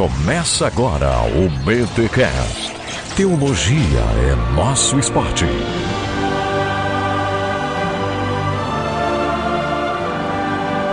[0.00, 2.72] Começa agora o BTCast.
[3.14, 5.44] Teologia é nosso esporte.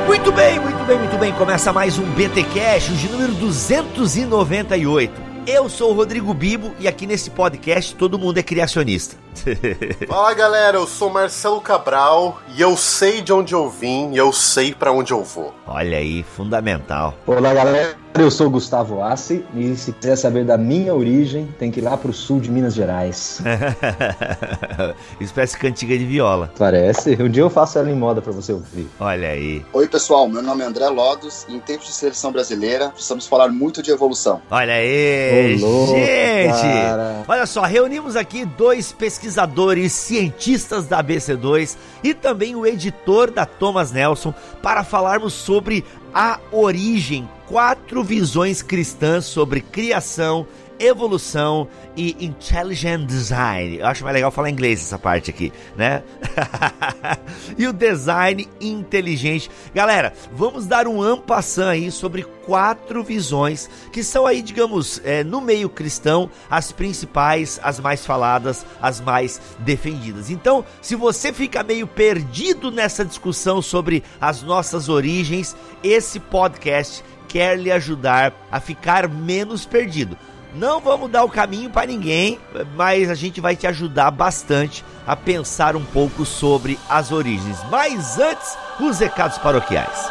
[0.06, 1.34] Muito bem, muito bem, muito bem.
[1.36, 5.28] Começa mais um BTcast, de número 298.
[5.48, 9.16] Eu sou o Rodrigo Bibo e aqui nesse podcast todo mundo é criacionista.
[10.06, 14.34] Fala galera, eu sou Marcelo Cabral e eu sei de onde eu vim e eu
[14.34, 15.56] sei para onde eu vou.
[15.66, 17.14] Olha aí, fundamental.
[17.26, 21.80] Olá galera, eu sou Gustavo Assi e se quiser saber da minha origem, tem que
[21.80, 23.42] ir lá pro sul de Minas Gerais.
[25.22, 26.52] Isso parece cantiga de viola.
[26.58, 27.18] Parece.
[27.22, 28.88] Um dia eu faço ela em moda para você ouvir.
[29.00, 29.64] Olha aí.
[29.72, 33.50] Oi pessoal, meu nome é André Lodos e em tempos de seleção brasileira precisamos falar
[33.50, 34.42] muito de evolução.
[34.50, 36.62] Olha aí, Ô, louco, gente!
[36.62, 37.24] cara.
[37.28, 43.92] Olha só, reunimos aqui dois pesquisadores cientistas da ABC2 e também o editor da Thomas
[43.92, 50.46] Nelson para falarmos sobre a origem, quatro visões cristãs sobre criação,
[50.80, 53.80] evolução e intelligent design.
[53.80, 56.04] Eu acho mais legal falar inglês essa parte aqui, né?
[57.58, 59.50] e o design inteligente.
[59.74, 65.42] Galera, vamos dar um ampassant aí sobre quatro visões que são aí, digamos, é, no
[65.42, 70.30] meio cristão, as principais, as mais faladas, as mais defendidas.
[70.30, 77.58] Então, se você fica meio perdido nessa discussão sobre as nossas origens, esse podcast quer
[77.58, 80.18] lhe ajudar a ficar menos perdido.
[80.56, 82.40] Não vamos dar o caminho para ninguém,
[82.76, 87.58] mas a gente vai te ajudar bastante a pensar um pouco sobre as origens.
[87.70, 90.10] Mas antes, os recados paroquiais.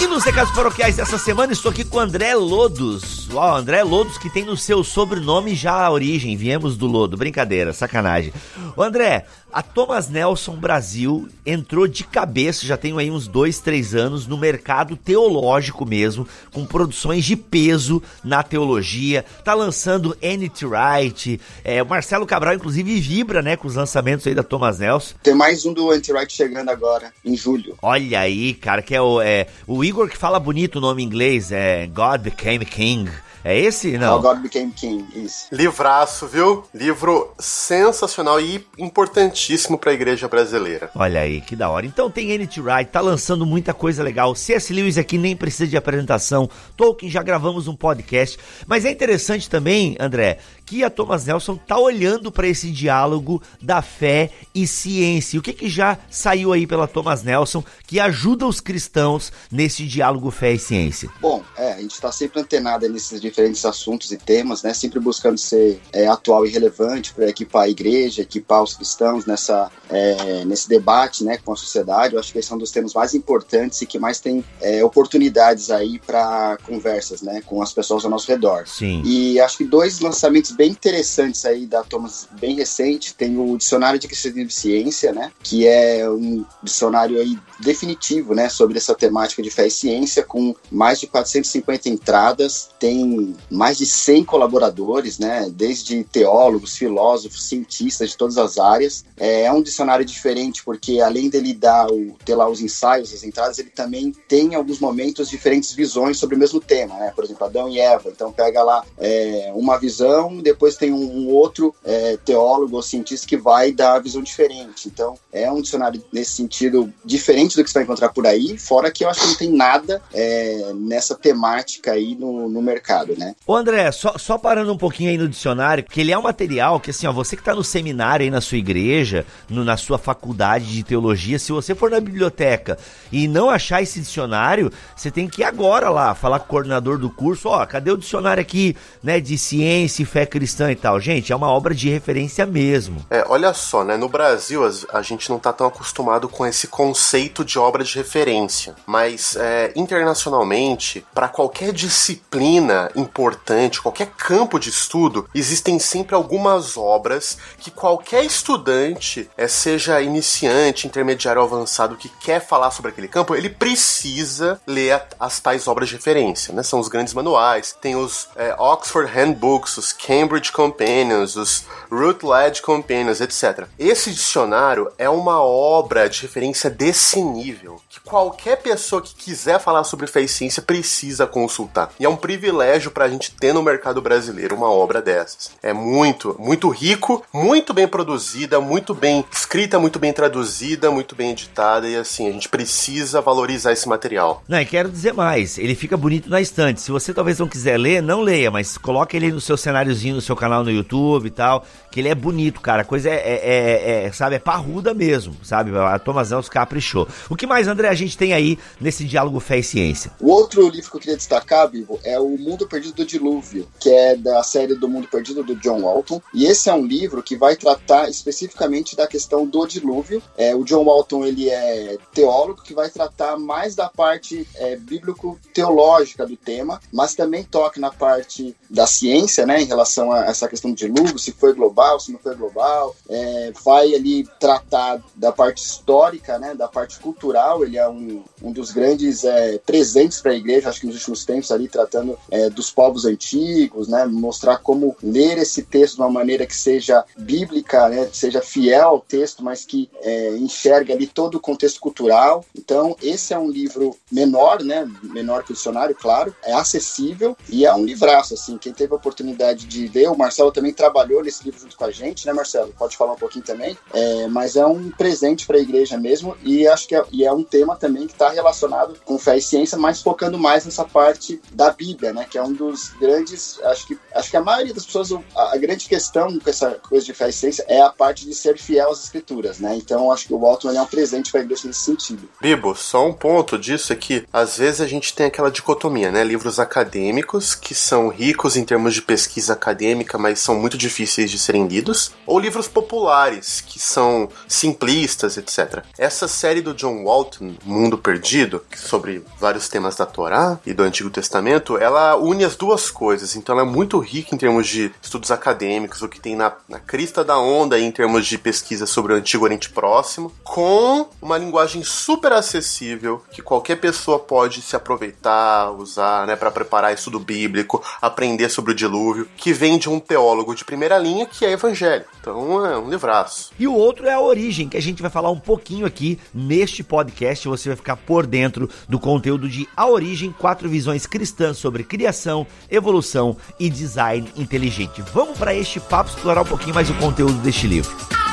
[0.00, 3.28] E nos recados paroquiais dessa semana estou aqui com o André Lodos.
[3.34, 6.36] Ó, André Lodos que tem no seu sobrenome já a origem.
[6.36, 7.16] Viemos do Lodo.
[7.16, 8.32] Brincadeira, sacanagem.
[8.76, 13.94] Ô André, a Thomas Nelson Brasil entrou de cabeça, já tem aí uns dois, três
[13.94, 19.24] anos, no mercado teológico mesmo, com produções de peso na teologia.
[19.44, 20.66] Tá lançando N.T.
[20.66, 21.40] Wright.
[21.62, 25.14] É, o Marcelo Cabral, inclusive, vibra né, com os lançamentos aí da Thomas Nelson.
[25.22, 27.76] Tem mais um do Anti-Right chegando agora, em julho.
[27.80, 31.06] Olha aí, cara, que é o, é o Igor que fala bonito o nome em
[31.06, 33.08] inglês, é God Became King.
[33.44, 33.92] É esse?
[33.92, 34.22] How Não.
[34.22, 35.48] God Became King, isso.
[35.52, 36.64] Livraço, viu?
[36.72, 40.90] Livro sensacional e importantíssimo para a igreja brasileira.
[40.94, 41.84] Olha aí, que da hora.
[41.84, 42.58] Então tem N.T.
[42.62, 44.34] Wright, tá lançando muita coisa legal.
[44.34, 44.72] C.S.
[44.72, 46.48] Lewis aqui nem precisa de apresentação.
[46.74, 48.38] Tolkien, já gravamos um podcast.
[48.66, 53.82] Mas é interessante também, André, que a Thomas Nelson tá olhando para esse diálogo da
[53.82, 55.38] fé e ciência.
[55.38, 60.30] O que que já saiu aí pela Thomas Nelson que ajuda os cristãos nesse diálogo
[60.30, 61.10] fé e ciência?
[61.20, 64.72] Bom, é, a gente está sempre antenado nesses diferentes assuntos e temas, né?
[64.72, 69.70] Sempre buscando ser é, atual e relevante para equipar a igreja, equipar os cristãos nessa,
[69.88, 72.14] é, nesse debate, né, com a sociedade.
[72.14, 74.84] Eu acho que esse é um dos temas mais importantes e que mais tem é,
[74.84, 78.66] oportunidades aí para conversas, né, com as pessoas ao nosso redor.
[78.66, 79.02] Sim.
[79.04, 83.98] E acho que dois lançamentos bem interessantes aí da Thomas, bem recente, tem o Dicionário
[83.98, 89.42] de Cristianismo e Ciência, né, que é um dicionário aí definitivo, né, sobre essa temática
[89.42, 95.50] de fé e ciência, com mais de 450 entradas, tem mais de 100 colaboradores, né,
[95.52, 99.04] desde teólogos, filósofos, cientistas de todas as áreas.
[99.16, 103.58] É um dicionário diferente porque além dele dar o, ter lá os ensaios, as entradas,
[103.58, 107.46] ele também tem em alguns momentos diferentes visões sobre o mesmo tema, né, por exemplo,
[107.46, 108.10] Adão e Eva.
[108.10, 113.26] Então pega lá é, uma visão, depois tem um, um outro é, teólogo ou cientista
[113.26, 114.88] que vai dar a visão diferente.
[114.88, 118.90] Então é um dicionário nesse sentido diferente do que você vai encontrar por aí, fora
[118.90, 123.34] que eu acho que não tem nada é, nessa temática aí no, no mercado, né?
[123.46, 126.80] Ô André, só, só parando um pouquinho aí no dicionário, porque ele é um material
[126.80, 129.98] que assim, ó, você que tá no seminário aí na sua igreja, no- na sua
[129.98, 132.78] faculdade de teologia, se você for na biblioteca
[133.12, 136.98] e não achar esse dicionário, você tem que ir agora lá, falar com o coordenador
[136.98, 141.00] do curso, ó, cadê o dicionário aqui, né, de ciência e fé cristã e tal.
[141.00, 143.04] Gente, é uma obra de referência mesmo.
[143.10, 143.96] É, olha só, né?
[143.96, 147.94] No Brasil as- a gente não tá tão acostumado com esse conceito de obra de
[147.94, 156.76] referência, mas é, internacionalmente, para qualquer disciplina importante, qualquer campo de estudo, existem sempre algumas
[156.76, 163.08] obras que qualquer estudante, é, seja iniciante, intermediário ou avançado, que quer falar sobre aquele
[163.08, 166.62] campo, ele precisa ler as tais obras de referência, né?
[166.62, 173.20] São os grandes manuais, tem os é, Oxford Handbooks, os Cambridge Companions, os Routledge Companions,
[173.20, 173.66] etc.
[173.78, 179.84] Esse dicionário é uma obra de referência desse nível, que qualquer pessoa que quiser falar
[179.84, 181.90] sobre e ciência precisa consultar.
[181.98, 185.50] E é um privilégio para a gente ter no mercado brasileiro uma obra dessas.
[185.62, 191.32] É muito, muito rico, muito bem produzida, muito bem escrita, muito bem traduzida, muito bem
[191.32, 194.42] editada e assim, a gente precisa valorizar esse material.
[194.48, 196.80] Não, e quero dizer mais, ele fica bonito na estante.
[196.80, 200.20] Se você talvez não quiser ler, não leia, mas coloque ele no seu cenáriozinho, no
[200.20, 202.82] seu canal no YouTube e tal, que ele é bonito, cara.
[202.82, 205.76] A coisa é, é, é, é sabe, é parruda mesmo, sabe?
[205.76, 207.08] A Thomas Nelson caprichou.
[207.28, 210.12] O que mais, André, a gente tem aí nesse diálogo fé e ciência?
[210.20, 213.90] O outro livro que eu queria destacar, Bibo, é O Mundo Perdido do Dilúvio, que
[213.90, 216.20] é da série do Mundo Perdido do John Walton.
[216.32, 220.22] E esse é um livro que vai tratar especificamente da questão do dilúvio.
[220.36, 226.26] É, o John Walton ele é teólogo que vai tratar mais da parte é, bíblico-teológica
[226.26, 230.70] do tema, mas também toca na parte da ciência, né, em relação a essa questão
[230.70, 232.94] do dilúvio, se foi global, se não foi global.
[233.08, 237.62] É, vai ali tratar da parte histórica, né, da parte cultural.
[237.62, 241.24] Ele é um, um dos grandes é, presentes para a igreja, acho que nos últimos
[241.26, 246.10] tempos ali tratando é, dos povos antigos, né, mostrar como ler esse texto de uma
[246.10, 251.34] maneira que seja bíblica, né, seja fiel ao texto, mas que é, enxerga ali todo
[251.34, 252.44] o contexto cultural.
[252.56, 257.66] Então, esse é um livro menor, né, menor que o dicionário, claro, é acessível e
[257.66, 261.44] é um livraço, assim, quem teve a oportunidade de ver, o Marcelo também trabalhou nesse
[261.44, 262.72] livro junto com a gente, né, Marcelo?
[262.78, 266.66] Pode falar um pouquinho também, é, mas é um presente para a igreja mesmo e
[266.66, 269.76] acho que é, e é um tema também que está relacionado com fé e ciência,
[269.78, 273.98] mas focando mais nessa parte da Bíblia, né, que é um dos grandes, acho que,
[274.14, 277.28] acho que a maioria das pessoas, a, a grande questão com essa coisa de fé
[277.28, 280.38] e ciência é a parte de ser fiel às escrituras, né, então acho que o
[280.38, 282.28] Walton é um presente para a igreja nesse sentido.
[282.40, 286.22] Bibo, só um ponto disso é que às vezes a gente tem aquela dicotomia, né,
[286.24, 291.38] livros acadêmicos que são ricos em termos de pesquisa acadêmica, mas são muito difíceis de
[291.38, 295.84] serem lidos, ou livros populares que são simplistas, etc.
[295.98, 301.08] Essa série do John Walton, Mundo Perdido, sobre vários temas da Torá e do Antigo
[301.08, 303.34] Testamento, ela une as duas coisas.
[303.34, 306.78] Então ela é muito rica em termos de estudos acadêmicos, o que tem na, na
[306.78, 311.82] crista da onda em termos de pesquisa sobre o Antigo Oriente Próximo, com uma linguagem
[311.82, 318.50] super acessível que qualquer pessoa pode se aproveitar, usar, né, para preparar estudo bíblico, aprender
[318.50, 322.10] sobre o dilúvio, que vem de um teólogo de primeira linha que é evangélico.
[322.20, 323.52] Então é um livraço.
[323.58, 326.73] E o outro é a origem, que a gente vai falar um pouquinho aqui neste
[326.82, 327.46] podcast.
[327.46, 332.46] Você vai ficar por dentro do conteúdo de A Origem, quatro visões cristãs sobre criação,
[332.70, 335.02] evolução e design inteligente.
[335.12, 338.23] Vamos para este papo explorar um pouquinho mais o conteúdo deste livro.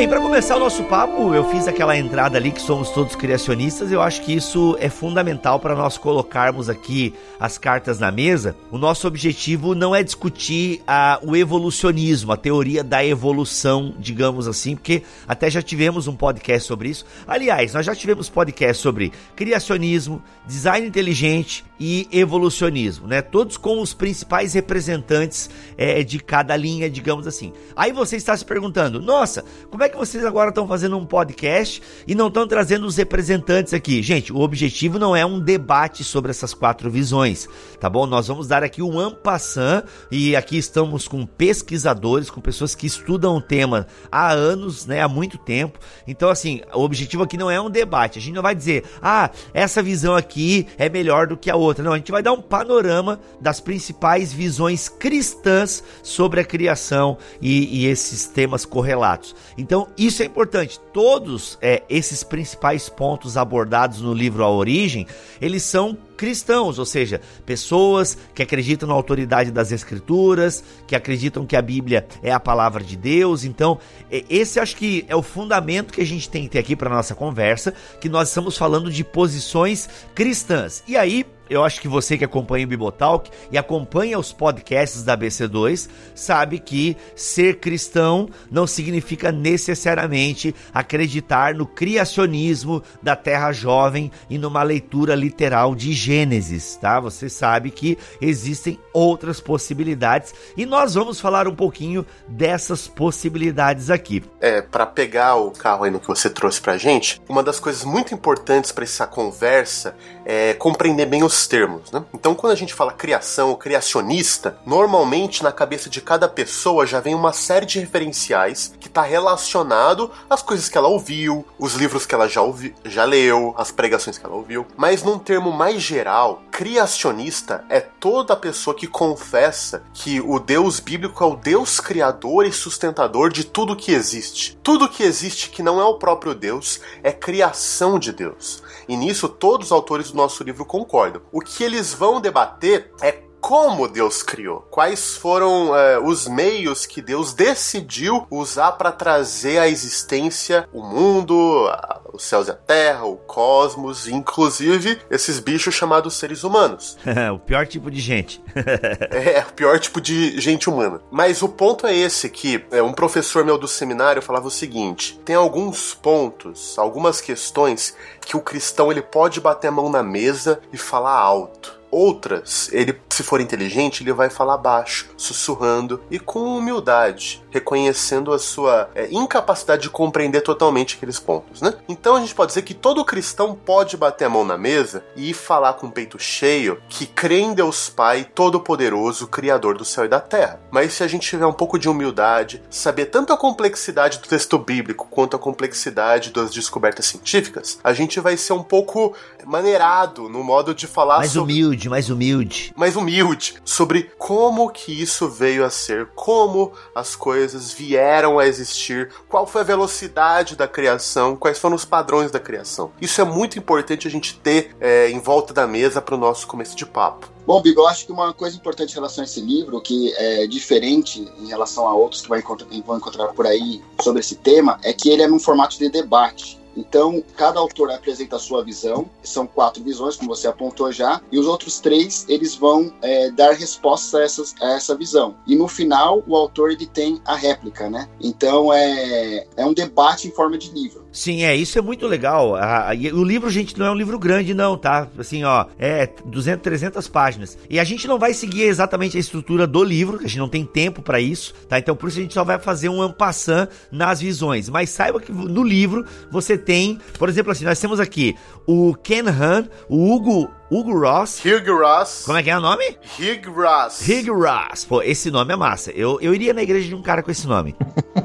[0.00, 3.92] Bem, para começar o nosso papo, eu fiz aquela entrada ali que somos todos criacionistas.
[3.92, 8.56] Eu acho que isso é fundamental para nós colocarmos aqui as cartas na mesa.
[8.70, 14.74] O nosso objetivo não é discutir a, o evolucionismo, a teoria da evolução, digamos assim,
[14.74, 17.04] porque até já tivemos um podcast sobre isso.
[17.28, 23.20] Aliás, nós já tivemos podcast sobre criacionismo, design inteligente e evolucionismo, né?
[23.20, 27.52] Todos com os principais representantes é, de cada linha, digamos assim.
[27.76, 31.82] Aí você está se perguntando, nossa, como é que vocês agora estão fazendo um podcast
[32.06, 34.02] e não estão trazendo os representantes aqui?
[34.02, 37.48] Gente, o objetivo não é um debate sobre essas quatro visões,
[37.78, 38.06] tá bom?
[38.06, 43.36] Nós vamos dar aqui um ampassant e aqui estamos com pesquisadores, com pessoas que estudam
[43.36, 45.78] o tema há anos, né, há muito tempo.
[46.06, 48.18] Então, assim, o objetivo aqui não é um debate.
[48.18, 51.82] A gente não vai dizer, ah, essa visão aqui é melhor do que a outra.
[51.82, 57.80] Não, a gente vai dar um panorama das principais visões cristãs sobre a criação e,
[57.80, 59.34] e esses temas correlatos.
[59.58, 60.78] Então, então, isso é importante.
[60.92, 65.06] Todos é, esses principais pontos abordados no livro A Origem,
[65.40, 71.56] eles são cristãos, ou seja, pessoas que acreditam na autoridade das escrituras, que acreditam que
[71.56, 73.42] a Bíblia é a palavra de Deus.
[73.44, 73.78] Então,
[74.10, 77.14] esse acho que é o fundamento que a gente tem que ter aqui para nossa
[77.14, 80.82] conversa, que nós estamos falando de posições cristãs.
[80.86, 85.18] E aí, eu acho que você que acompanha o Bibotalk e acompanha os podcasts da
[85.18, 94.38] BC2 sabe que ser cristão não significa necessariamente acreditar no criacionismo da Terra Jovem e
[94.38, 97.00] numa leitura literal de Gênesis, tá?
[97.00, 104.22] Você sabe que existem outras possibilidades e nós vamos falar um pouquinho dessas possibilidades aqui.
[104.40, 107.82] É, para pegar o carro aí no que você trouxe pra gente, uma das coisas
[107.82, 112.04] muito importantes para essa conversa é compreender bem os dois termos, né?
[112.12, 117.00] Então, quando a gente fala criação ou criacionista, normalmente na cabeça de cada pessoa já
[117.00, 122.04] vem uma série de referenciais que está relacionado às coisas que ela ouviu, os livros
[122.04, 124.66] que ela já, ouvi, já leu, as pregações que ela ouviu.
[124.76, 131.22] Mas num termo mais geral, criacionista é toda pessoa que confessa que o Deus bíblico
[131.22, 134.58] é o Deus criador e sustentador de tudo que existe.
[134.62, 138.62] Tudo que existe que não é o próprio Deus é criação de Deus.
[138.90, 141.22] E nisso todos os autores do nosso livro concordam.
[141.30, 147.00] O que eles vão debater é como Deus criou, quais foram é, os meios que
[147.00, 153.04] Deus decidiu usar para trazer à existência o mundo, a, os céus e a terra,
[153.04, 156.98] o cosmos, inclusive esses bichos chamados seres humanos.
[157.34, 158.42] o pior tipo de gente.
[159.10, 161.00] é, o pior tipo de gente humana.
[161.10, 165.18] Mas o ponto é esse que é, um professor meu do seminário falava o seguinte:
[165.24, 170.60] tem alguns pontos, algumas questões que o cristão ele pode bater a mão na mesa
[170.72, 171.79] e falar alto.
[171.90, 178.38] Outras, ele, se for inteligente, ele vai falar baixo, sussurrando e com humildade, reconhecendo a
[178.38, 181.74] sua é, incapacidade de compreender totalmente aqueles pontos, né?
[181.88, 185.34] Então a gente pode dizer que todo cristão pode bater a mão na mesa e
[185.34, 190.08] falar com o peito cheio que crê em Deus Pai Todo-Poderoso, Criador do céu e
[190.08, 190.60] da terra.
[190.70, 194.58] Mas se a gente tiver um pouco de humildade, saber tanto a complexidade do texto
[194.58, 200.44] bíblico quanto a complexidade das descobertas científicas, a gente vai ser um pouco maneirado no
[200.44, 201.52] modo de falar mais sobre...
[201.52, 207.72] humilde, mais humilde, mais humilde sobre como que isso veio a ser, como as coisas
[207.72, 212.92] vieram a existir, qual foi a velocidade da criação, quais foram os padrões da criação.
[213.00, 216.46] Isso é muito importante a gente ter é, em volta da mesa para o nosso
[216.46, 217.28] começo de papo.
[217.46, 220.46] Bom, Bigo, eu acho que uma coisa importante em relação a esse livro, que é
[220.46, 224.78] diferente em relação a outros que vai encontrar, vão encontrar por aí sobre esse tema,
[224.84, 226.59] é que ele é num formato de debate.
[226.76, 231.38] Então, cada autor apresenta a sua visão, são quatro visões, como você apontou já, e
[231.38, 235.36] os outros três, eles vão é, dar respostas a, essas, a essa visão.
[235.46, 238.08] E no final, o autor ele tem a réplica, né?
[238.20, 241.06] Então, é, é um debate em forma de livro.
[241.12, 242.54] Sim, é, isso é muito legal.
[242.54, 245.08] A, a, o livro, gente, não é um livro grande, não, tá?
[245.18, 247.58] Assim, ó, é 200, 300 páginas.
[247.68, 250.64] E a gente não vai seguir exatamente a estrutura do livro, a gente não tem
[250.64, 251.78] tempo para isso, tá?
[251.78, 254.68] Então, por isso a gente só vai fazer um ampassan nas visões.
[254.68, 258.36] Mas saiba que no livro você tem, por exemplo, assim, nós temos aqui
[258.66, 261.44] o Ken Han, o Hugo Hugo Ross.
[261.44, 262.22] Hugh Ross.
[262.24, 262.96] Como é que é o nome?
[263.18, 264.08] Hugh Ross.
[264.08, 264.84] Hugh Ross.
[264.84, 265.90] Pô, esse nome é massa.
[265.90, 267.74] Eu, eu iria na igreja de um cara com esse nome.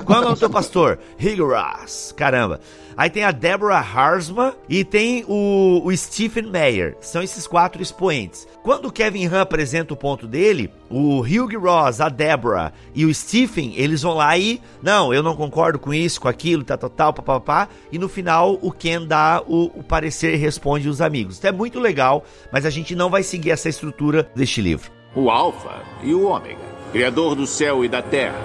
[0.05, 0.99] Qual é o nome do seu pastor?
[1.19, 2.13] Hugh Ross.
[2.15, 2.59] Caramba.
[2.97, 6.95] Aí tem a Deborah Harsma e tem o, o Stephen Meyer.
[7.01, 8.47] São esses quatro expoentes.
[8.63, 13.13] Quando o Kevin Han apresenta o ponto dele, o Hugh Ross, a Deborah e o
[13.13, 16.89] Stephen, eles vão lá e, não, eu não concordo com isso, com aquilo, tal, tal,
[16.89, 17.67] tal, papapá.
[17.91, 21.37] E no final o Ken dá o, o parecer e responde os amigos.
[21.37, 24.89] Então é muito legal, mas a gente não vai seguir essa estrutura deste livro.
[25.13, 26.57] O Alfa e o Ômega,
[26.91, 28.39] Criador do céu e da terra.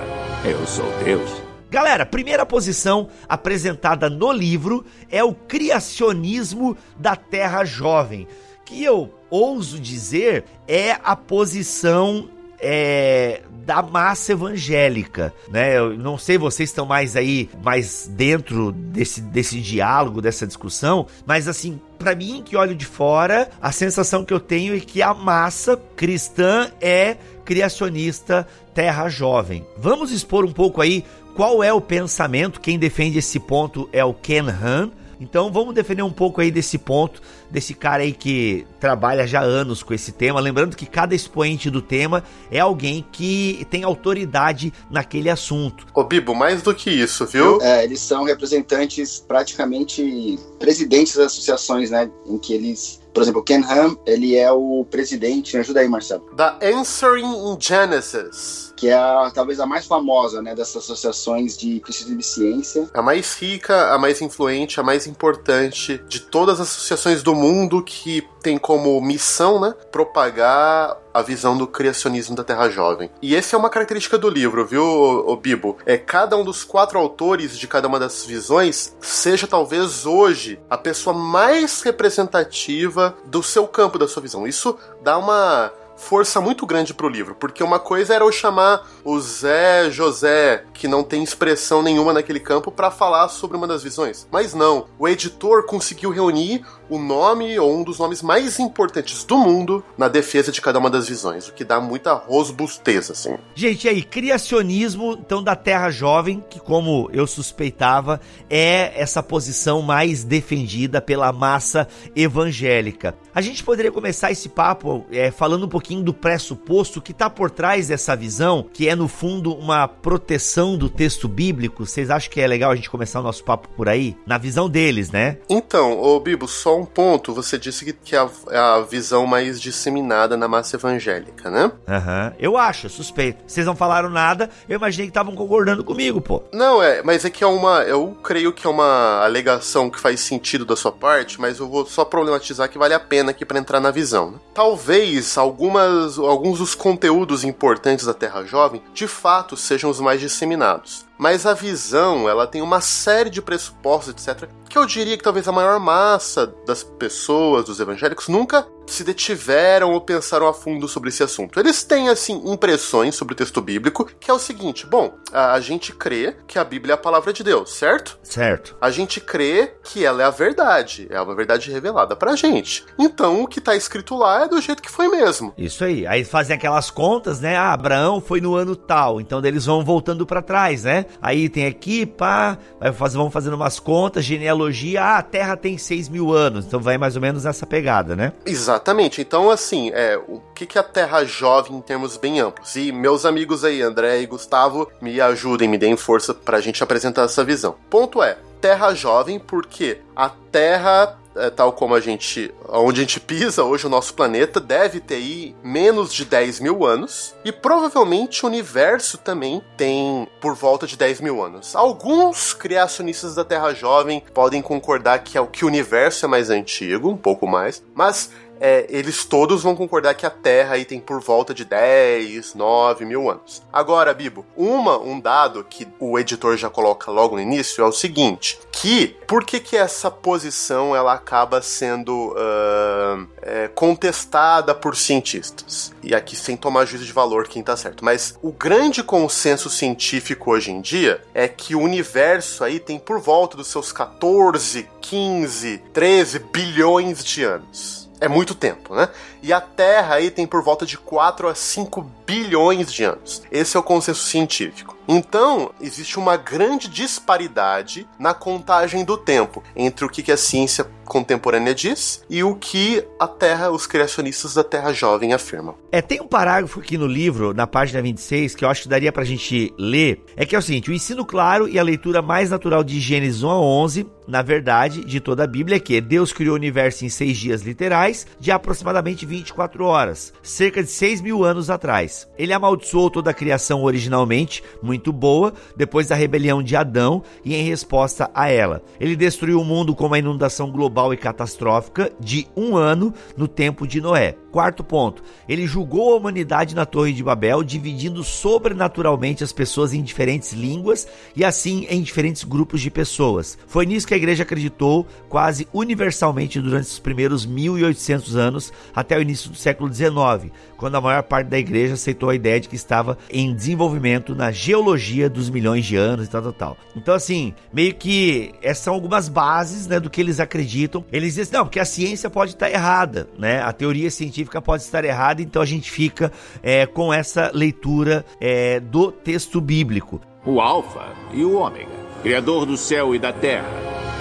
[0.45, 1.50] Eu sou Deus.
[1.71, 8.27] Galera, primeira posição apresentada no livro é o criacionismo da Terra Jovem,
[8.65, 15.79] que eu ouso dizer é a posição é, da massa evangélica, né?
[15.79, 21.47] Eu não sei, vocês estão mais aí, mais dentro desse, desse diálogo, dessa discussão, mas
[21.47, 25.15] assim, para mim que olho de fora, a sensação que eu tenho é que a
[25.15, 29.67] massa cristã é criacionista terra jovem.
[29.77, 34.15] Vamos expor um pouco aí qual é o pensamento, quem defende esse ponto é o
[34.15, 34.91] Ken Han.
[35.21, 37.21] Então vamos defender um pouco aí desse ponto,
[37.51, 40.41] desse cara aí que trabalha já anos com esse tema.
[40.41, 45.87] Lembrando que cada expoente do tema é alguém que tem autoridade naquele assunto.
[45.93, 47.61] Ô Bibo, mais do que isso, viu?
[47.61, 52.11] É, eles são representantes praticamente presidentes das associações, né?
[52.27, 56.25] Em que eles por exemplo, Ken Ham, ele é o presidente, me ajuda aí, Marcelo.
[56.35, 58.70] Da Answering in Genesis.
[58.81, 62.89] Que é a, talvez a mais famosa, né, dessas associações de pesquisa de ciência.
[62.95, 67.83] A mais rica, a mais influente, a mais importante de todas as associações do mundo
[67.83, 73.11] que tem como missão, né, propagar a visão do criacionismo da Terra Jovem.
[73.21, 75.77] E essa é uma característica do livro, viu, o Bibo?
[75.85, 80.79] É cada um dos quatro autores de cada uma das visões seja talvez hoje a
[80.79, 84.47] pessoa mais representativa do seu campo, da sua visão.
[84.47, 85.71] Isso dá uma
[86.01, 90.89] força muito grande pro livro, porque uma coisa era eu chamar o Zé José, que
[90.89, 94.27] não tem expressão nenhuma naquele campo, para falar sobre uma das visões.
[94.31, 99.39] Mas não, o editor conseguiu reunir o nome ou um dos nomes mais importantes do
[99.39, 103.37] mundo na defesa de cada uma das visões, o que dá muita robustez, assim.
[103.55, 110.25] Gente, aí, criacionismo, então, da Terra Jovem, que como eu suspeitava, é essa posição mais
[110.25, 113.15] defendida pela massa evangélica.
[113.33, 117.51] A gente poderia começar esse papo é, falando um pouquinho do pressuposto que está por
[117.51, 121.87] trás dessa visão, que é no fundo uma proteção do texto bíblico.
[121.87, 124.17] Vocês acham que é legal a gente começar o nosso papo por aí?
[124.27, 125.39] Na visão deles, né?
[125.49, 127.35] Então, ô Bibo, só um ponto.
[127.35, 131.71] Você disse que, que é, a, é a visão mais disseminada na massa evangélica, né?
[131.89, 132.27] Aham.
[132.27, 132.37] Uhum.
[132.39, 133.43] Eu acho, suspeito.
[133.47, 136.43] Vocês não falaram nada, eu imaginei que estavam concordando comigo, pô.
[136.53, 137.83] Não, é, mas é que é uma.
[137.83, 141.87] Eu creio que é uma alegação que faz sentido da sua parte, mas eu vou
[141.87, 144.33] só problematizar que vale a pena aqui para entrar na visão.
[144.33, 144.39] Né?
[144.55, 151.10] Talvez algumas, alguns dos conteúdos importantes da Terra Jovem de fato sejam os mais disseminados.
[151.21, 155.47] Mas a visão, ela tem uma série de pressupostos, etc., que eu diria que talvez
[155.47, 161.09] a maior massa das pessoas, dos evangélicos, nunca se detiveram ou pensaram a fundo sobre
[161.09, 161.59] esse assunto.
[161.59, 165.93] Eles têm, assim, impressões sobre o texto bíblico, que é o seguinte: bom, a gente
[165.93, 168.19] crê que a Bíblia é a palavra de Deus, certo?
[168.23, 168.77] Certo.
[168.81, 172.85] A gente crê que ela é a verdade, é uma verdade revelada pra gente.
[172.99, 175.55] Então, o que tá escrito lá é do jeito que foi mesmo.
[175.57, 176.07] Isso aí.
[176.07, 177.57] Aí fazem aquelas contas, né?
[177.57, 181.07] Ah, Abraão foi no ano tal, então eles vão voltando para trás, né?
[181.21, 182.59] Aí tem aqui, pá,
[182.95, 186.99] fazer, vão fazendo umas contas, genealogia, ah, a Terra tem 6 mil anos, então vai
[186.99, 188.33] mais ou menos nessa pegada, né?
[188.81, 189.21] Exatamente.
[189.21, 192.77] Então, assim, é, o que, que a Terra jovem em termos bem amplos?
[192.77, 197.25] E meus amigos aí, André e Gustavo, me ajudem, me deem força pra gente apresentar
[197.25, 197.77] essa visão.
[197.91, 202.53] Ponto é, Terra jovem porque a Terra é, tal como a gente.
[202.69, 206.85] onde a gente pisa hoje, o nosso planeta, deve ter aí menos de 10 mil
[206.85, 207.35] anos.
[207.45, 211.75] E provavelmente o universo também tem por volta de 10 mil anos.
[211.75, 217.09] Alguns criacionistas da Terra Jovem podem concordar que, é, que o universo é mais antigo,
[217.09, 221.21] um pouco mais, mas é, eles todos vão concordar que a Terra aí tem por
[221.21, 223.63] volta de 10, 9 mil anos.
[223.73, 227.93] Agora, Bibo, uma, um dado que o editor já coloca logo no início é o
[227.93, 235.93] seguinte, que por que que essa posição ela acaba sendo uh, é, contestada por cientistas?
[236.03, 240.51] E aqui sem tomar juízo de valor quem tá certo, mas o grande consenso científico
[240.51, 245.79] hoje em dia é que o universo aí tem por volta dos seus 14, 15,
[245.93, 248.00] 13 bilhões de anos.
[248.21, 249.09] É muito tempo, né?
[249.43, 253.43] E a Terra aí tem por volta de 4 a 5 bilhões de anos.
[253.51, 254.97] Esse é o consenso científico.
[255.09, 261.75] Então, existe uma grande disparidade na contagem do tempo entre o que a ciência contemporânea
[261.75, 265.75] diz e o que a Terra, os criacionistas da Terra Jovem afirmam.
[265.91, 269.11] É, tem um parágrafo aqui no livro, na página 26, que eu acho que daria
[269.11, 270.23] pra gente ler.
[270.37, 273.43] É que é o seguinte: o ensino claro e a leitura mais natural de Gênesis
[273.43, 277.05] 1 a 11, na verdade, de toda a Bíblia é que Deus criou o universo
[277.05, 282.29] em seis dias literais, de aproximadamente 24 horas, cerca de 6 mil anos atrás.
[282.39, 287.65] Ele amaldiçoou toda a criação originalmente, muito boa, depois da rebelião de Adão e em
[287.65, 288.81] resposta a ela.
[289.01, 293.87] Ele destruiu o mundo com uma inundação global e catastrófica de um ano no tempo
[293.87, 294.37] de Noé.
[294.53, 300.03] Quarto ponto, ele julgou a humanidade na Torre de Babel, dividindo sobrenaturalmente as pessoas em
[300.03, 303.57] diferentes línguas e assim em diferentes grupos de pessoas.
[303.67, 309.23] Foi nisso que a igreja acreditou quase universalmente durante os primeiros 1800 anos até o
[309.23, 312.75] início do século XIX, quando a maior parte da igreja aceitou a ideia de que
[312.75, 316.77] estava em desenvolvimento na geologia dos milhões de anos e tal, tal, tal.
[316.97, 320.90] Então, assim, meio que essas são algumas bases né, do que eles acreditam.
[321.13, 323.61] Eles dizem, não, porque a ciência pode estar errada, né?
[323.63, 328.81] A teoria científica pode estar errada, então a gente fica é, com essa leitura é,
[328.81, 330.21] do texto bíblico.
[330.45, 331.89] O Alfa e o Ômega,
[332.23, 333.69] Criador do céu e da terra.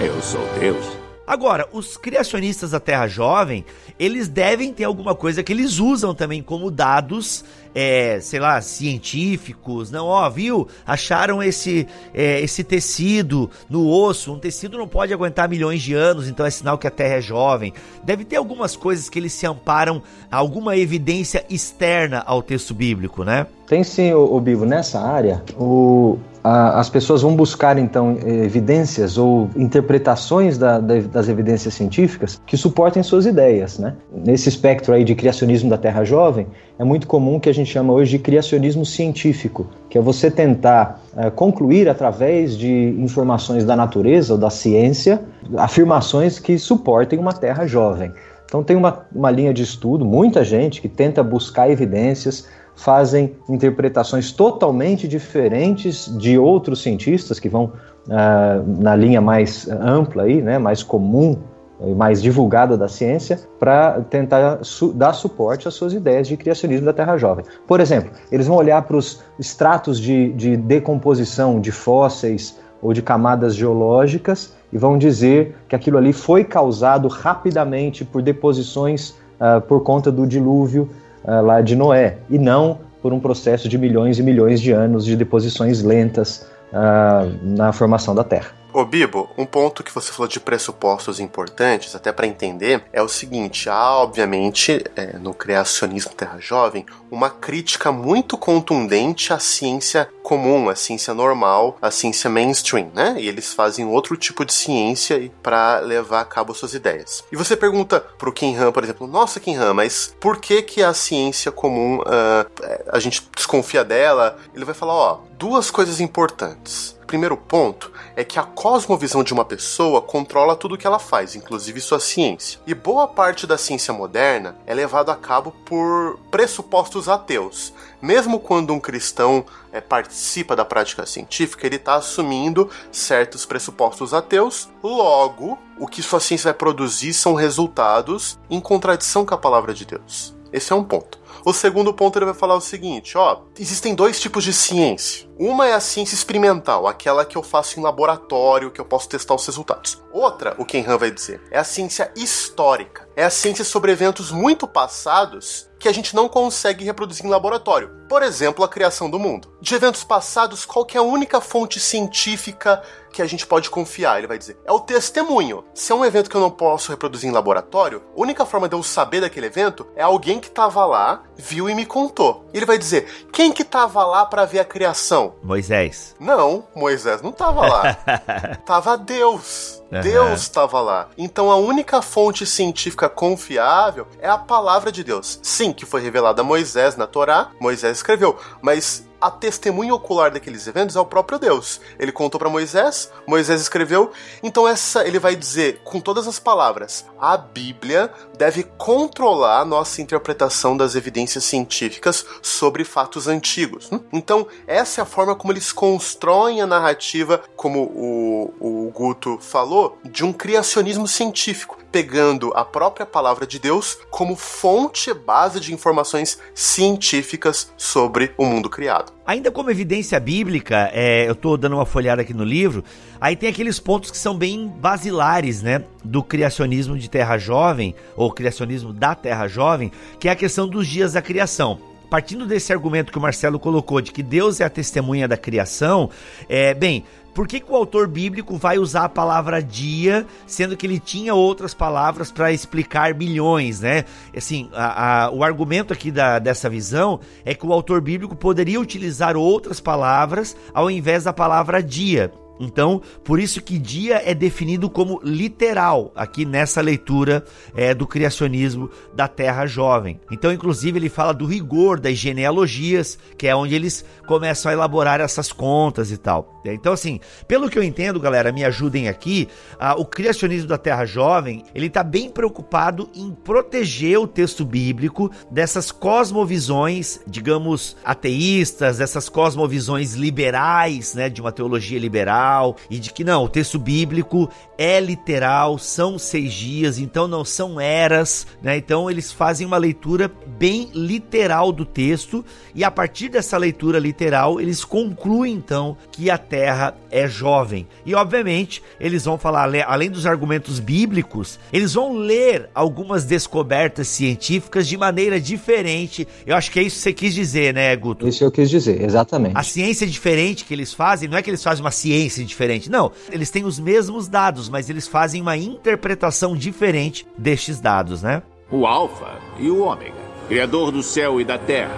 [0.00, 0.99] Eu sou Deus.
[1.30, 3.64] Agora, os criacionistas da Terra Jovem,
[4.00, 9.92] eles devem ter alguma coisa que eles usam também como dados, é, sei lá, científicos.
[9.92, 10.66] Não, ó, viu?
[10.84, 14.32] Acharam esse, é, esse tecido no osso.
[14.32, 17.20] Um tecido não pode aguentar milhões de anos, então é sinal que a Terra é
[17.20, 17.72] jovem.
[18.02, 23.46] Deve ter algumas coisas que eles se amparam, alguma evidência externa ao texto bíblico, né?
[23.68, 29.50] Tem sim, o, o Bivo, nessa área, o, as pessoas vão buscar então evidências ou
[29.56, 33.94] interpretações da, da, das evidências científicas que suportem suas ideias, né?
[34.12, 36.46] Nesse espectro aí de criacionismo da Terra Jovem,
[36.78, 41.00] é muito comum que a gente chama hoje de criacionismo científico, que é você tentar
[41.16, 45.20] é, concluir através de informações da natureza ou da ciência
[45.56, 48.12] afirmações que suportem uma Terra jovem.
[48.44, 52.48] Então tem uma, uma linha de estudo, muita gente que tenta buscar evidências,
[52.80, 57.72] fazem interpretações totalmente diferentes de outros cientistas que vão
[58.06, 61.36] uh, na linha mais ampla aí, né, mais comum
[61.82, 66.86] e mais divulgada da ciência para tentar su dar suporte às suas ideias de criacionismo
[66.86, 67.44] da Terra Jovem.
[67.66, 73.02] Por exemplo, eles vão olhar para os estratos de, de decomposição de fósseis ou de
[73.02, 79.82] camadas geológicas e vão dizer que aquilo ali foi causado rapidamente por deposições uh, por
[79.82, 80.88] conta do dilúvio
[81.24, 85.04] uh, lá de Noé, e não por um processo de milhões e milhões de anos
[85.04, 88.50] de deposições lentas uh, na formação da Terra.
[88.72, 93.08] Ô Bibo, um ponto que você falou de pressupostos importantes, até para entender, é o
[93.08, 100.68] seguinte: há, obviamente, é, no criacionismo Terra Jovem, uma crítica muito contundente à ciência comum,
[100.68, 103.16] à ciência normal, à ciência mainstream, né?
[103.18, 107.24] E eles fazem outro tipo de ciência para levar a cabo suas ideias.
[107.32, 110.80] E você pergunta pro Kim Han, por exemplo, nossa Kim Han, mas por que que
[110.80, 112.46] a ciência comum uh,
[112.92, 114.38] a gente desconfia dela?
[114.54, 119.44] Ele vai falar, ó, duas coisas importantes primeiro ponto é que a cosmovisão de uma
[119.44, 122.60] pessoa controla tudo o que ela faz, inclusive sua ciência.
[122.64, 127.72] E boa parte da ciência moderna é levada a cabo por pressupostos ateus.
[128.00, 134.68] Mesmo quando um cristão é, participa da prática científica, ele está assumindo certos pressupostos ateus,
[134.80, 139.84] logo, o que sua ciência vai produzir são resultados em contradição com a palavra de
[139.84, 140.32] Deus.
[140.52, 141.18] Esse é um ponto.
[141.44, 145.29] O segundo ponto ele vai falar o seguinte, ó, existem dois tipos de ciência.
[145.42, 149.34] Uma é a ciência experimental, aquela que eu faço em laboratório, que eu posso testar
[149.34, 149.98] os resultados.
[150.12, 153.08] Outra, o Ken Han vai dizer, é a ciência histórica.
[153.16, 157.90] É a ciência sobre eventos muito passados que a gente não consegue reproduzir em laboratório.
[158.06, 159.50] Por exemplo, a criação do mundo.
[159.60, 164.18] De eventos passados, qual é a única fonte científica que a gente pode confiar?
[164.18, 164.58] Ele vai dizer.
[164.64, 165.64] É o testemunho.
[165.72, 168.76] Se é um evento que eu não posso reproduzir em laboratório, a única forma de
[168.76, 172.46] eu saber daquele evento é alguém que estava lá, viu e me contou.
[172.52, 175.29] Ele vai dizer: quem que estava lá para ver a criação?
[175.42, 176.14] Moisés.
[176.18, 177.94] Não, Moisés não estava lá.
[178.66, 179.82] tava Deus.
[179.90, 180.00] Uhum.
[180.00, 181.08] Deus estava lá.
[181.18, 185.40] Então a única fonte científica confiável é a palavra de Deus.
[185.42, 190.66] Sim, que foi revelada a Moisés na Torá, Moisés escreveu, mas a testemunha ocular daqueles
[190.66, 191.80] eventos é o próprio Deus.
[191.98, 194.12] Ele contou para Moisés, Moisés escreveu.
[194.42, 200.00] Então essa ele vai dizer com todas as palavras: a Bíblia deve controlar a nossa
[200.00, 203.90] interpretação das evidências científicas sobre fatos antigos.
[203.92, 204.00] Hum?
[204.12, 209.98] Então essa é a forma como eles constroem a narrativa, como o, o Guto falou,
[210.04, 216.38] de um criacionismo científico pegando a própria palavra de Deus como fonte base de informações
[216.54, 219.12] científicas sobre o mundo criado.
[219.26, 222.84] Ainda como evidência bíblica, é, eu estou dando uma folhada aqui no livro,
[223.20, 228.32] aí tem aqueles pontos que são bem basilares, né, do criacionismo de Terra Jovem, ou
[228.32, 233.12] criacionismo da Terra Jovem, que é a questão dos dias da criação partindo desse argumento
[233.12, 236.10] que o Marcelo colocou de que Deus é a testemunha da criação,
[236.48, 240.86] é, bem, por que, que o autor bíblico vai usar a palavra dia, sendo que
[240.86, 244.04] ele tinha outras palavras para explicar milhões, né?
[244.36, 248.80] Assim, a, a, o argumento aqui da, dessa visão é que o autor bíblico poderia
[248.80, 252.32] utilizar outras palavras ao invés da palavra dia.
[252.60, 257.42] Então, por isso que dia é definido como literal aqui nessa leitura
[257.74, 260.20] é, do criacionismo da Terra Jovem.
[260.30, 265.20] Então, inclusive, ele fala do rigor das genealogias, que é onde eles começam a elaborar
[265.20, 266.60] essas contas e tal.
[266.62, 267.18] Então, assim,
[267.48, 269.48] pelo que eu entendo, galera, me ajudem aqui,
[269.96, 275.90] o criacionismo da Terra Jovem, ele está bem preocupado em proteger o texto bíblico dessas
[275.90, 283.24] cosmovisões, digamos, ateístas, dessas cosmovisões liberais, né, de uma teologia liberal, literal e de que
[283.24, 288.76] não, o texto bíblico é literal, são seis dias, então não são eras, né?
[288.78, 294.60] Então eles fazem uma leitura bem literal do texto e a partir dessa leitura literal
[294.60, 297.86] eles concluem então que a Terra é jovem.
[298.06, 304.88] E obviamente eles vão falar, além dos argumentos bíblicos, eles vão ler algumas descobertas científicas
[304.88, 306.26] de maneira diferente.
[306.46, 308.26] Eu acho que é isso que você quis dizer, né, Guto?
[308.26, 309.56] Isso eu quis dizer, exatamente.
[309.56, 312.90] A ciência diferente que eles fazem, não é que eles fazem uma ciência diferente.
[312.90, 318.42] Não, eles têm os mesmos dados, mas eles fazem uma interpretação diferente destes dados, né?
[318.70, 320.14] O Alfa e o Ômega,
[320.48, 321.94] Criador do céu e da terra.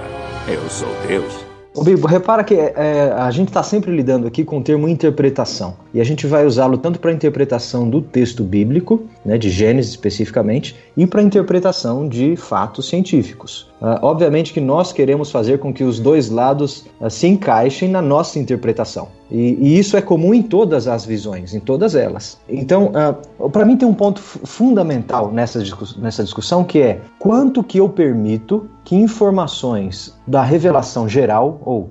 [0.48, 1.52] Eu sou Deus.
[1.74, 5.74] Ô Bibo, repara que é, a gente está sempre lidando aqui com o termo interpretação.
[5.94, 9.92] E a gente vai usá-lo tanto para a interpretação do texto bíblico, né, de Gênesis
[9.92, 13.70] especificamente, e para a interpretação de fatos científicos.
[13.80, 18.02] Uh, obviamente que nós queremos fazer com que os dois lados uh, se encaixem na
[18.02, 19.08] nossa interpretação.
[19.30, 22.38] E, e, isso é comum em todas as visões, em todas elas.
[22.50, 22.92] Então,
[23.38, 25.62] uh, para mim tem um ponto fundamental nessa,
[25.96, 31.90] nessa discussão que é quanto que eu permito que informações da revelação geral ou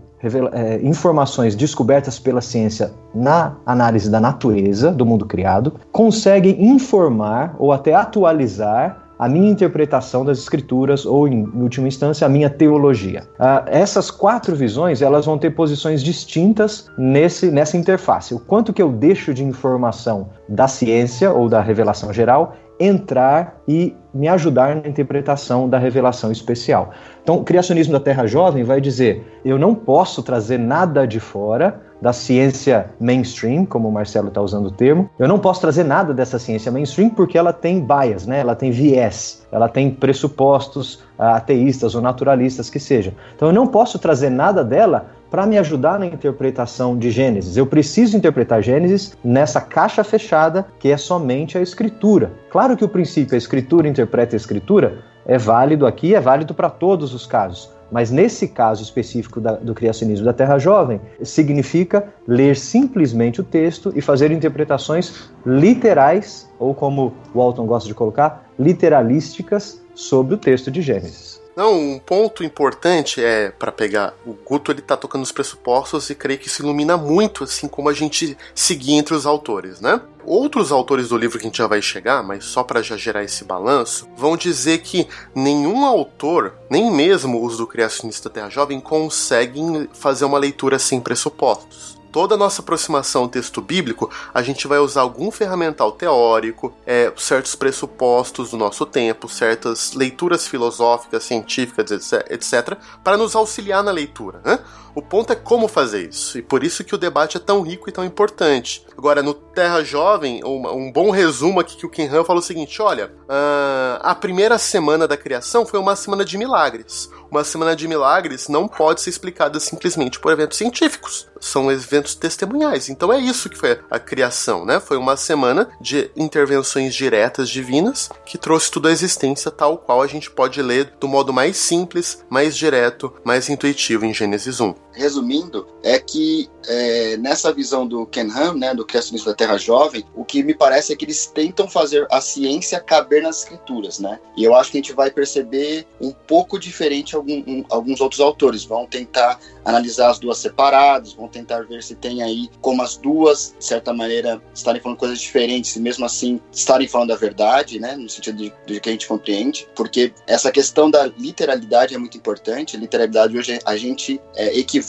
[0.54, 7.72] é, informações descobertas pela ciência na análise da natureza do mundo criado conseguem informar ou
[7.72, 13.22] até atualizar a minha interpretação das escrituras ou, em última instância, a minha teologia.
[13.40, 18.34] Uh, essas quatro visões elas vão ter posições distintas nesse, nessa interface.
[18.34, 23.96] O quanto que eu deixo de informação da ciência ou da revelação geral entrar e
[24.14, 26.92] me ajudar na interpretação da revelação especial.
[27.24, 31.82] Então, o criacionismo da Terra Jovem vai dizer: eu não posso trazer nada de fora
[32.02, 35.08] da ciência mainstream, como o Marcelo está usando o termo.
[35.20, 38.40] Eu não posso trazer nada dessa ciência mainstream porque ela tem bias, né?
[38.40, 43.14] ela tem viés, ela tem pressupostos ah, ateístas ou naturalistas que seja.
[43.36, 47.56] Então eu não posso trazer nada dela para me ajudar na interpretação de Gênesis.
[47.56, 52.34] Eu preciso interpretar Gênesis nessa caixa fechada que é somente a escritura.
[52.50, 56.70] Claro que o princípio a escritura interpreta a escritura é válido aqui, é válido para
[56.70, 57.72] todos os casos.
[57.90, 63.92] Mas nesse caso específico da, do criacionismo da Terra Jovem, significa ler simplesmente o texto
[63.96, 70.82] e fazer interpretações literais, ou como Walton gosta de colocar, literalísticas sobre o texto de
[70.82, 71.31] Gênesis.
[71.56, 76.16] Não, um ponto importante é para pegar o Guto ele tá tocando os pressupostos e
[76.16, 80.00] creio que se ilumina muito assim como a gente seguir entre os autores, né?
[80.24, 83.24] Outros autores do livro que a gente já vai chegar, mas só para já gerar
[83.24, 89.90] esse balanço, vão dizer que nenhum autor, nem mesmo os do criacionista Terra Jovem, conseguem
[89.92, 94.80] fazer uma leitura sem pressupostos toda a nossa aproximação ao texto bíblico, a gente vai
[94.80, 101.92] usar algum ferramental teórico, é, certos pressupostos do nosso tempo, certas leituras filosóficas, científicas,
[102.30, 104.42] etc., para nos auxiliar na leitura.
[104.44, 104.60] Né?
[104.94, 107.88] O ponto é como fazer isso, e por isso que o debate é tão rico
[107.90, 108.86] e tão importante.
[108.98, 112.46] Agora, no Terra Jovem, um, um bom resumo aqui que o Ken Han falou o
[112.46, 117.10] seguinte: olha, uh, a primeira semana da criação foi uma semana de milagres.
[117.32, 121.30] Uma semana de milagres não pode ser explicada simplesmente por eventos científicos.
[121.40, 122.90] São eventos testemunhais.
[122.90, 124.82] Então é isso que foi a criação, né?
[124.82, 130.08] Foi uma semana de intervenções diretas divinas que trouxe tudo à existência tal qual a
[130.08, 135.68] gente pode ler do modo mais simples, mais direto, mais intuitivo em Gênesis 1 resumindo,
[135.84, 140.24] é que é, nessa visão do Ken Ham, né, do criacionismo da Terra Jovem, o
[140.24, 144.20] que me parece é que eles tentam fazer a ciência caber nas escrituras, né?
[144.36, 148.20] E eu acho que a gente vai perceber um pouco diferente algum, um, alguns outros
[148.20, 148.64] autores.
[148.64, 153.56] Vão tentar analisar as duas separadas, vão tentar ver se tem aí como as duas,
[153.58, 157.96] de certa maneira, estarem falando coisas diferentes e mesmo assim estarem falando a verdade, né?
[157.96, 162.18] No sentido de, de que a gente compreende, porque essa questão da literalidade é muito
[162.18, 162.78] importante.
[162.78, 164.81] Literalidade hoje a gente é, equivale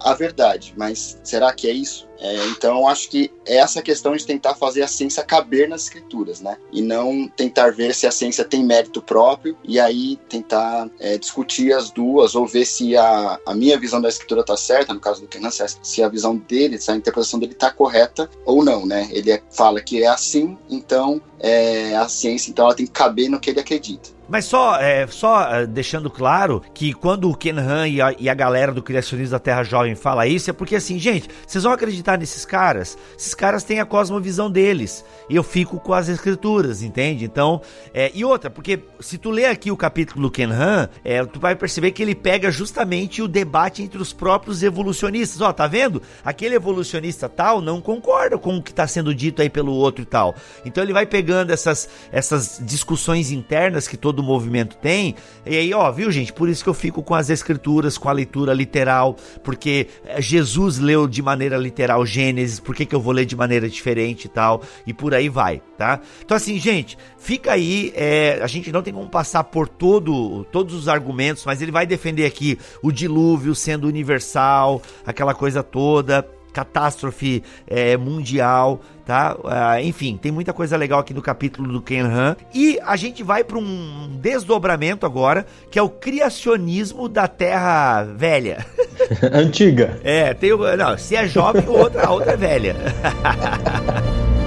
[0.00, 2.08] à verdade, mas será que é isso?
[2.20, 6.40] É, então, acho que é essa questão de tentar fazer a ciência caber nas escrituras,
[6.40, 6.56] né?
[6.72, 11.72] E não tentar ver se a ciência tem mérito próprio e aí tentar é, discutir
[11.72, 15.20] as duas ou ver se a, a minha visão da escritura está certa, no caso
[15.20, 19.08] do Kenan, se a visão dele, se a interpretação dele está correta ou não, né?
[19.12, 23.28] Ele é, fala que é assim, então é, a ciência então ela tem que caber
[23.28, 24.17] no que ele acredita.
[24.28, 28.28] Mas só, é, só é, deixando claro que quando o Ken Han e a, e
[28.28, 31.72] a galera do Criacionismo da Terra Jovem fala isso, é porque assim, gente, vocês vão
[31.72, 32.98] acreditar nesses caras?
[33.18, 35.04] Esses caras têm a cosmovisão deles.
[35.30, 37.24] E eu fico com as escrituras, entende?
[37.24, 37.60] Então,
[37.94, 41.40] é, e outra, porque se tu ler aqui o capítulo do Ken Han, é, tu
[41.40, 45.40] vai perceber que ele pega justamente o debate entre os próprios evolucionistas.
[45.40, 46.02] Ó, tá vendo?
[46.22, 50.06] Aquele evolucionista tal não concorda com o que está sendo dito aí pelo outro e
[50.06, 50.34] tal.
[50.64, 55.14] Então ele vai pegando essas, essas discussões internas que todo todo movimento tem.
[55.46, 56.32] E aí, ó, viu, gente?
[56.32, 60.78] Por isso que eu fico com as escrituras, com a leitura literal, porque eh, Jesus
[60.78, 64.28] leu de maneira literal Gênesis, por que, que eu vou ler de maneira diferente e
[64.28, 64.62] tal?
[64.86, 66.00] E por aí vai, tá?
[66.24, 67.92] Então, assim, gente, fica aí.
[67.94, 71.86] É, a gente não tem como passar por todo, todos os argumentos, mas ele vai
[71.86, 76.26] defender aqui o dilúvio sendo universal, aquela coisa toda
[76.58, 79.36] catástrofe é, mundial, tá?
[79.36, 82.36] Uh, enfim, tem muita coisa legal aqui no capítulo do Ken Han.
[82.52, 88.66] E a gente vai para um desdobramento agora, que é o criacionismo da Terra Velha.
[89.32, 90.00] Antiga.
[90.02, 92.74] É, tem o, não, se é jovem, outra, a outra é velha.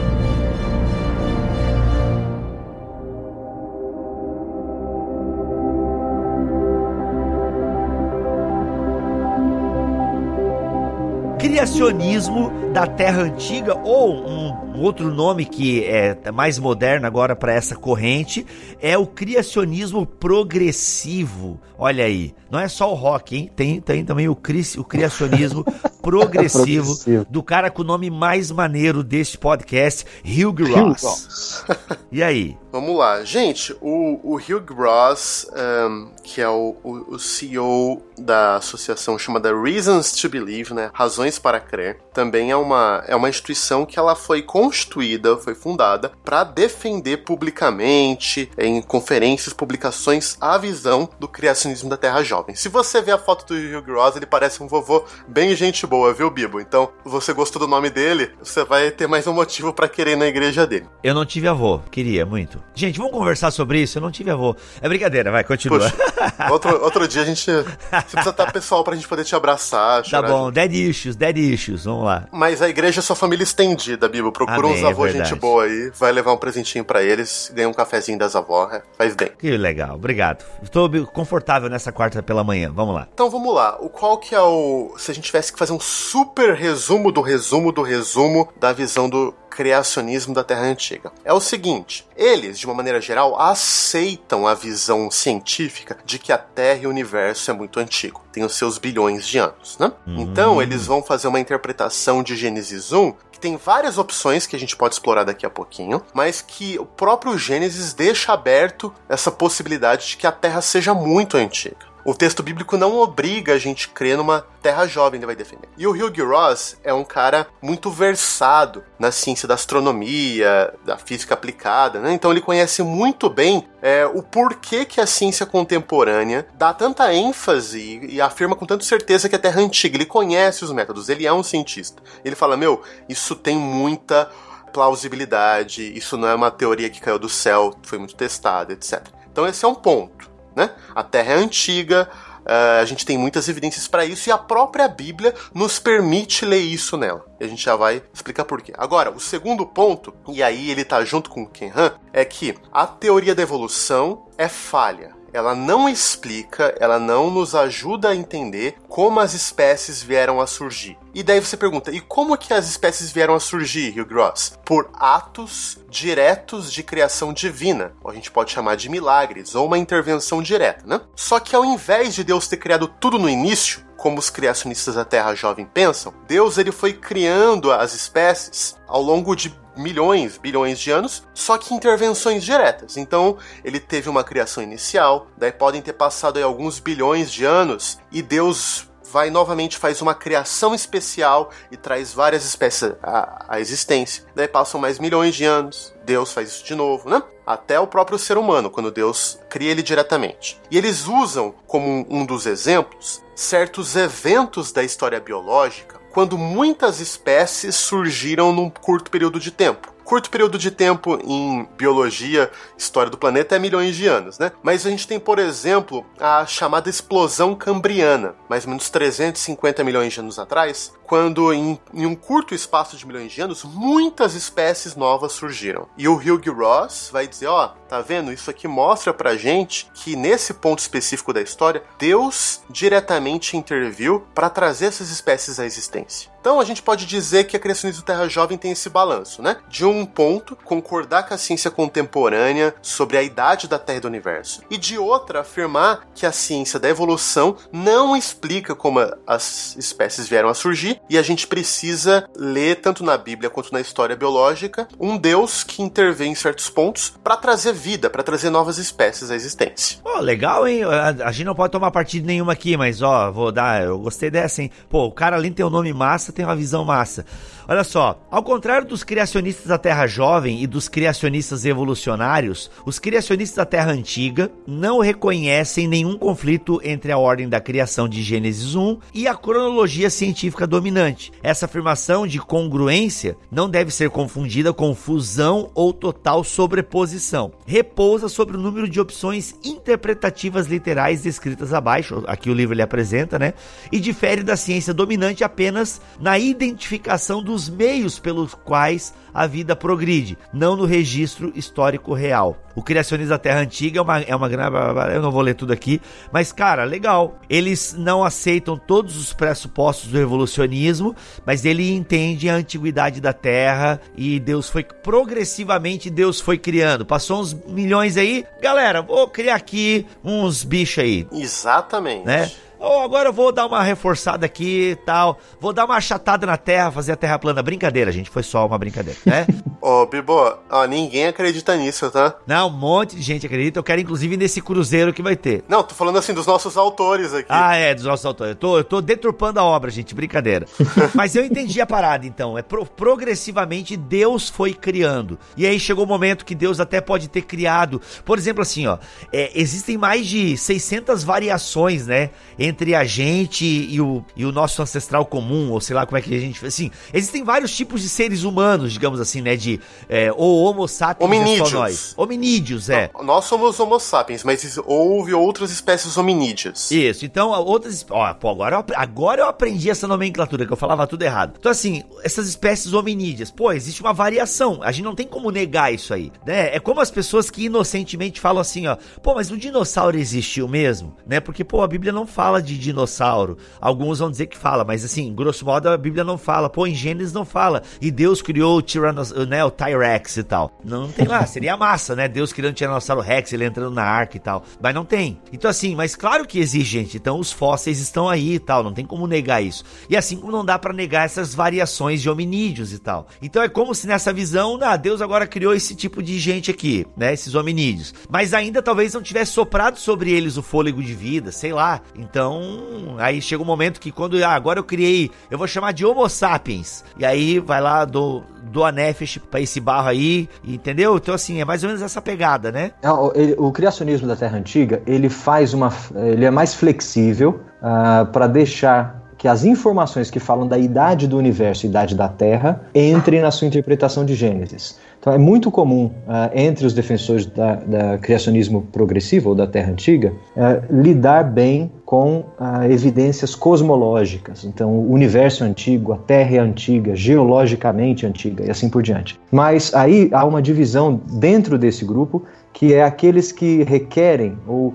[11.41, 17.75] criacionismo da Terra Antiga ou um outro nome que é mais moderno agora para essa
[17.75, 18.45] corrente
[18.81, 21.59] é o criacionismo progressivo.
[21.77, 23.51] Olha aí, não é só o rock, hein?
[23.55, 25.63] Tem, tem também o, cri, o criacionismo
[26.01, 31.65] progressivo, progressivo, do cara com o nome mais maneiro deste podcast, Hugh Ross.
[32.11, 32.57] e aí?
[32.71, 33.23] Vamos lá.
[33.23, 35.49] Gente, o, o Hugh Ross,
[35.89, 40.91] um, que é o, o, o, CEO da associação chamada Reasons to Believe, né?
[40.93, 46.11] Razões para Crer, também é uma, é uma instituição que ela foi constituída, foi fundada
[46.23, 52.53] para defender publicamente, em conferências, publicações, a visão do criacionismo da Terra Jovem.
[52.53, 56.13] Se você vê a foto do Hugh Ross, ele parece um vovô bem gente boa,
[56.13, 56.59] viu, Bibo?
[56.61, 60.17] Então, você gostou do nome dele, você vai ter mais um motivo para querer ir
[60.17, 60.85] na igreja dele.
[61.03, 62.61] Eu não tive avô, queria muito.
[62.75, 63.97] Gente, vamos conversar sobre isso?
[63.97, 64.55] Eu não tive avô.
[64.79, 65.79] É brincadeira, vai, continua.
[65.79, 65.95] Puxa,
[66.51, 67.45] outro, outro dia a gente.
[67.45, 67.65] Você
[67.99, 70.03] precisa estar pessoal pra gente poder te abraçar.
[70.03, 70.51] Tá bom, junto.
[70.51, 72.27] dead issues, dead issues, vamos lá.
[72.31, 74.31] Mas a igreja é sua família estendida, Bibo.
[74.55, 77.73] Procura Amém, uns é gente boa aí, vai levar um presentinho para eles, ganha um
[77.73, 79.31] cafezinho das avós, é, faz bem.
[79.37, 80.45] Que legal, obrigado.
[80.61, 83.07] Estou confortável nessa quarta pela manhã, vamos lá.
[83.13, 84.93] Então vamos lá, o qual que é o.
[84.97, 89.09] Se a gente tivesse que fazer um super resumo do resumo do resumo da visão
[89.09, 91.11] do criacionismo da Terra Antiga.
[91.23, 96.37] É o seguinte: eles, de uma maneira geral, aceitam a visão científica de que a
[96.37, 99.91] Terra e o universo é muito antigo, tem os seus bilhões de anos, né?
[100.07, 100.21] Hum.
[100.21, 104.59] Então eles vão fazer uma interpretação de Gênesis 1 que tem várias opções que a
[104.59, 110.09] gente pode explorar daqui a pouquinho, mas que o próprio Gênesis deixa aberto essa possibilidade
[110.09, 111.90] de que a Terra seja muito antiga.
[112.03, 115.69] O texto bíblico não obriga a gente a crer numa terra jovem, ele vai defender.
[115.77, 121.35] E o Hugh Ross é um cara muito versado na ciência da astronomia, da física
[121.35, 122.11] aplicada, né?
[122.13, 127.99] Então ele conhece muito bem é, o porquê que a ciência contemporânea dá tanta ênfase
[128.09, 129.95] e, afirma com tanta certeza que a Terra é antiga.
[129.95, 132.01] Ele conhece os métodos, ele é um cientista.
[132.25, 134.29] Ele fala, meu, isso tem muita
[134.73, 139.05] plausibilidade, isso não é uma teoria que caiu do céu, foi muito testada, etc.
[139.31, 140.71] Então esse é um ponto né?
[140.93, 142.09] A Terra é antiga,
[142.41, 146.59] uh, a gente tem muitas evidências para isso e a própria Bíblia nos permite ler
[146.59, 147.25] isso nela.
[147.39, 148.73] E a gente já vai explicar por quê.
[148.77, 152.55] Agora, o segundo ponto, e aí ele tá junto com o Ken Han, é que
[152.71, 158.75] a teoria da evolução é falha ela não explica, ela não nos ajuda a entender
[158.87, 160.97] como as espécies vieram a surgir.
[161.13, 164.57] E daí você pergunta, e como que as espécies vieram a surgir, Hugh Gross?
[164.65, 169.77] Por atos diretos de criação divina, ou a gente pode chamar de milagres, ou uma
[169.77, 171.01] intervenção direta, né?
[171.15, 175.05] Só que ao invés de Deus ter criado tudo no início, como os criacionistas da
[175.05, 180.91] Terra Jovem pensam, Deus ele foi criando as espécies ao longo de milhões, bilhões de
[180.91, 182.97] anos, só que intervenções diretas.
[182.97, 187.99] Então, ele teve uma criação inicial, daí podem ter passado aí alguns bilhões de anos
[188.11, 194.23] e Deus vai novamente faz uma criação especial e traz várias espécies à, à, existência.
[194.33, 197.21] Daí passam mais milhões de anos, Deus faz isso de novo, né?
[197.45, 200.61] Até o próprio ser humano, quando Deus cria ele diretamente.
[200.71, 207.75] E eles usam como um dos exemplos certos eventos da história biológica quando muitas espécies
[207.75, 213.55] surgiram num curto período de tempo curto período de tempo em biologia, história do planeta,
[213.55, 214.51] é milhões de anos, né?
[214.61, 220.11] Mas a gente tem, por exemplo, a chamada explosão cambriana, mais ou menos 350 milhões
[220.11, 224.97] de anos atrás, quando em, em, um curto espaço de milhões de anos, muitas espécies
[224.97, 225.87] novas surgiram.
[225.97, 228.31] E o Hugh Ross vai dizer, ó, oh, tá vendo?
[228.31, 234.49] Isso aqui mostra pra gente que nesse ponto específico da história, Deus diretamente interviu para
[234.49, 236.31] trazer essas espécies à existência.
[236.39, 239.57] Então a gente pode dizer que a criacionismo Terra Jovem tem esse balanço, né?
[239.67, 244.07] De um ponto, concordar com a ciência contemporânea sobre a idade da Terra e do
[244.07, 244.61] universo.
[244.69, 250.49] E de outra, afirmar que a ciência da evolução não explica como as espécies vieram
[250.49, 255.17] a surgir e a gente precisa ler, tanto na Bíblia quanto na história biológica, um
[255.17, 259.99] Deus que intervém em certos pontos para trazer vida, para trazer novas espécies à existência.
[260.03, 260.83] Oh, legal, hein?
[260.83, 264.29] A, a, gente não pode tomar partido nenhuma aqui, mas ó, vou dar, eu gostei
[264.29, 264.71] dessa, hein?
[264.89, 267.25] Pô, o cara ali tem um nome massa, tem uma visão massa.
[267.71, 273.55] Olha só, ao contrário dos criacionistas da Terra Jovem e dos criacionistas evolucionários, os criacionistas
[273.55, 278.97] da Terra Antiga não reconhecem nenhum conflito entre a ordem da criação de Gênesis 1
[279.13, 281.31] e a cronologia científica dominante.
[281.41, 287.53] Essa afirmação de congruência não deve ser confundida com fusão ou total sobreposição.
[287.65, 293.39] Repousa sobre o número de opções interpretativas literais descritas abaixo, aqui o livro ele apresenta,
[293.39, 293.53] né?
[293.89, 299.75] E difere da ciência dominante apenas na identificação dos os meios pelos quais a vida
[299.75, 302.57] progride, não no registro histórico real.
[302.75, 304.75] O criacionismo da Terra Antiga é uma, é uma grande.
[305.13, 307.39] Eu não vou ler tudo aqui, mas, cara, legal.
[307.49, 313.99] Eles não aceitam todos os pressupostos do evolucionismo, mas ele entende a antiguidade da Terra
[314.15, 317.05] e Deus foi progressivamente Deus foi criando.
[317.05, 321.27] Passou uns milhões aí, galera, vou criar aqui uns bichos aí.
[321.31, 322.25] Exatamente.
[322.25, 322.49] Né?
[322.83, 325.37] Oh, agora eu vou dar uma reforçada aqui e tal.
[325.59, 327.61] Vou dar uma achatada na terra, fazer a terra plana.
[327.61, 328.27] Brincadeira, gente.
[328.27, 329.45] Foi só uma brincadeira, né?
[329.79, 330.33] Ô, oh, Bibo,
[330.69, 332.35] ó, ninguém acredita nisso, tá?
[332.45, 333.79] Não, um monte de gente acredita.
[333.79, 335.63] Eu quero, inclusive, nesse cruzeiro que vai ter.
[335.67, 337.47] Não, tô falando assim dos nossos autores aqui.
[337.49, 338.51] Ah, é, dos nossos autores.
[338.53, 340.13] Eu tô, eu tô deturpando a obra, gente.
[340.15, 340.67] Brincadeira.
[341.13, 342.57] Mas eu entendi a parada, então.
[342.57, 345.37] É pro, progressivamente Deus foi criando.
[345.57, 348.01] E aí chegou o um momento que Deus até pode ter criado.
[348.23, 348.97] Por exemplo, assim, ó.
[349.31, 352.31] É, existem mais de 600 variações, né?
[352.70, 356.21] entre a gente e o, e o nosso ancestral comum, ou sei lá como é
[356.21, 356.65] que a gente.
[356.65, 359.55] Assim, existem vários tipos de seres humanos, digamos assim, né?
[359.55, 359.79] De.
[360.09, 361.71] É, ou Homo sapiens hominídeos.
[361.71, 362.13] É nós.
[362.17, 363.09] Hominídeos, é.
[363.13, 366.91] Não, nós somos Homo sapiens, mas houve outras espécies hominídeas.
[366.91, 368.05] Isso, então outras.
[368.09, 371.55] Ó, pô, agora eu, agora eu aprendi essa nomenclatura, que eu falava tudo errado.
[371.59, 374.79] Então, assim, essas espécies hominídeas, pô, existe uma variação.
[374.81, 376.75] A gente não tem como negar isso aí, né?
[376.75, 381.15] É como as pessoas que inocentemente falam assim, ó, pô, mas o dinossauro existiu mesmo,
[381.25, 381.39] né?
[381.39, 383.57] Porque, pô, a Bíblia não fala de dinossauro.
[383.79, 386.69] Alguns vão dizer que fala, mas assim, grosso modo a Bíblia não fala.
[386.69, 387.83] Pô, em Gênesis não fala.
[387.99, 390.71] E Deus criou o, Tyrannos, né, o T-Rex e tal.
[390.83, 392.27] Não, não tem lá, seria massa, né?
[392.27, 394.63] Deus criando o Tiranossauro Rex, ele entrando na arca e tal.
[394.81, 395.39] Mas não tem.
[395.51, 397.17] Então assim, mas claro que existe, gente.
[397.17, 399.83] Então os fósseis estão aí e tal, não tem como negar isso.
[400.09, 403.27] E assim como não dá para negar essas variações de hominídeos e tal.
[403.41, 407.05] Então é como se nessa visão, ah, Deus agora criou esse tipo de gente aqui,
[407.15, 407.33] né?
[407.33, 408.13] Esses hominídeos.
[408.29, 412.01] Mas ainda talvez não tivesse soprado sobre eles o fôlego de vida, sei lá.
[412.15, 415.93] Então então, aí chega um momento que quando ah, agora eu criei, eu vou chamar
[415.93, 417.03] de Homo sapiens.
[417.17, 421.17] E aí vai lá do do Anefesh para esse barro aí, entendeu?
[421.17, 422.91] Então assim, é mais ou menos essa pegada, né?
[423.01, 427.61] É, o, ele, o criacionismo da Terra Antiga, ele faz uma ele é mais flexível
[427.81, 432.29] uh, para deixar que as informações que falam da idade do universo e idade da
[432.29, 434.99] Terra entrem na sua interpretação de Gênesis.
[435.21, 439.91] Então é muito comum uh, entre os defensores da, da, criacionismo progressivo ou da Terra
[439.91, 444.65] Antiga uh, lidar bem com uh, evidências cosmológicas.
[444.65, 449.39] Então o universo antigo, a Terra é antiga, geologicamente antiga e assim por diante.
[449.51, 452.43] Mas aí há uma divisão dentro desse grupo
[452.73, 454.93] que é aqueles que requerem ou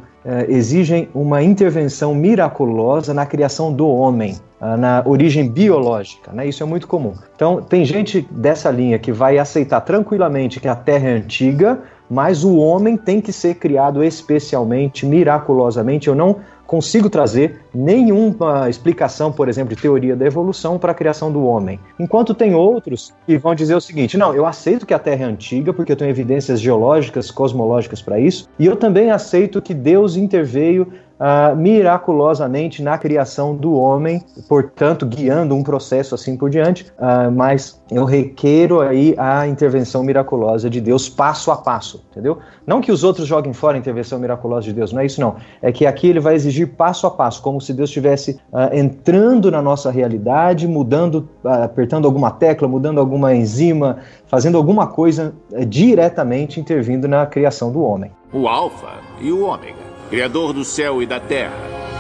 [0.49, 4.35] exigem uma intervenção miraculosa na criação do homem.
[4.59, 6.49] Ah, na origem biológica, né?
[6.49, 7.13] Isso é muito comum.
[7.35, 12.43] Então, tem gente dessa linha que vai aceitar tranquilamente que a Terra é antiga, mas
[12.43, 16.09] o homem tem que ser criado especialmente, miraculosamente.
[16.09, 16.37] Eu não
[16.67, 21.79] consigo trazer nenhuma explicação, por exemplo, de teoria da evolução para a criação do homem.
[21.99, 25.27] Enquanto tem outros que vão dizer o seguinte: não, eu aceito que a Terra é
[25.27, 30.17] antiga, porque eu tenho evidências geológicas, cosmológicas para isso, e eu também aceito que Deus
[30.17, 37.31] interveio uh, miraculosamente na criação do homem, portanto, guiando um processo assim por diante, uh,
[37.31, 42.39] mas eu requeiro aí a intervenção miraculosa de Deus passo a passo, entendeu?
[42.67, 45.37] Não que os outros joguem fora a intervenção miraculosa de Deus, não é isso não.
[45.63, 49.51] É que aqui ele vai exigir passo a passo, como se Deus estivesse uh, entrando
[49.51, 56.61] na nossa realidade, mudando, apertando alguma tecla, mudando alguma enzima, fazendo alguma coisa uh, diretamente
[56.61, 58.11] intervindo na criação do homem.
[58.33, 61.57] O Alfa e o Ômega Criador do céu e da terra.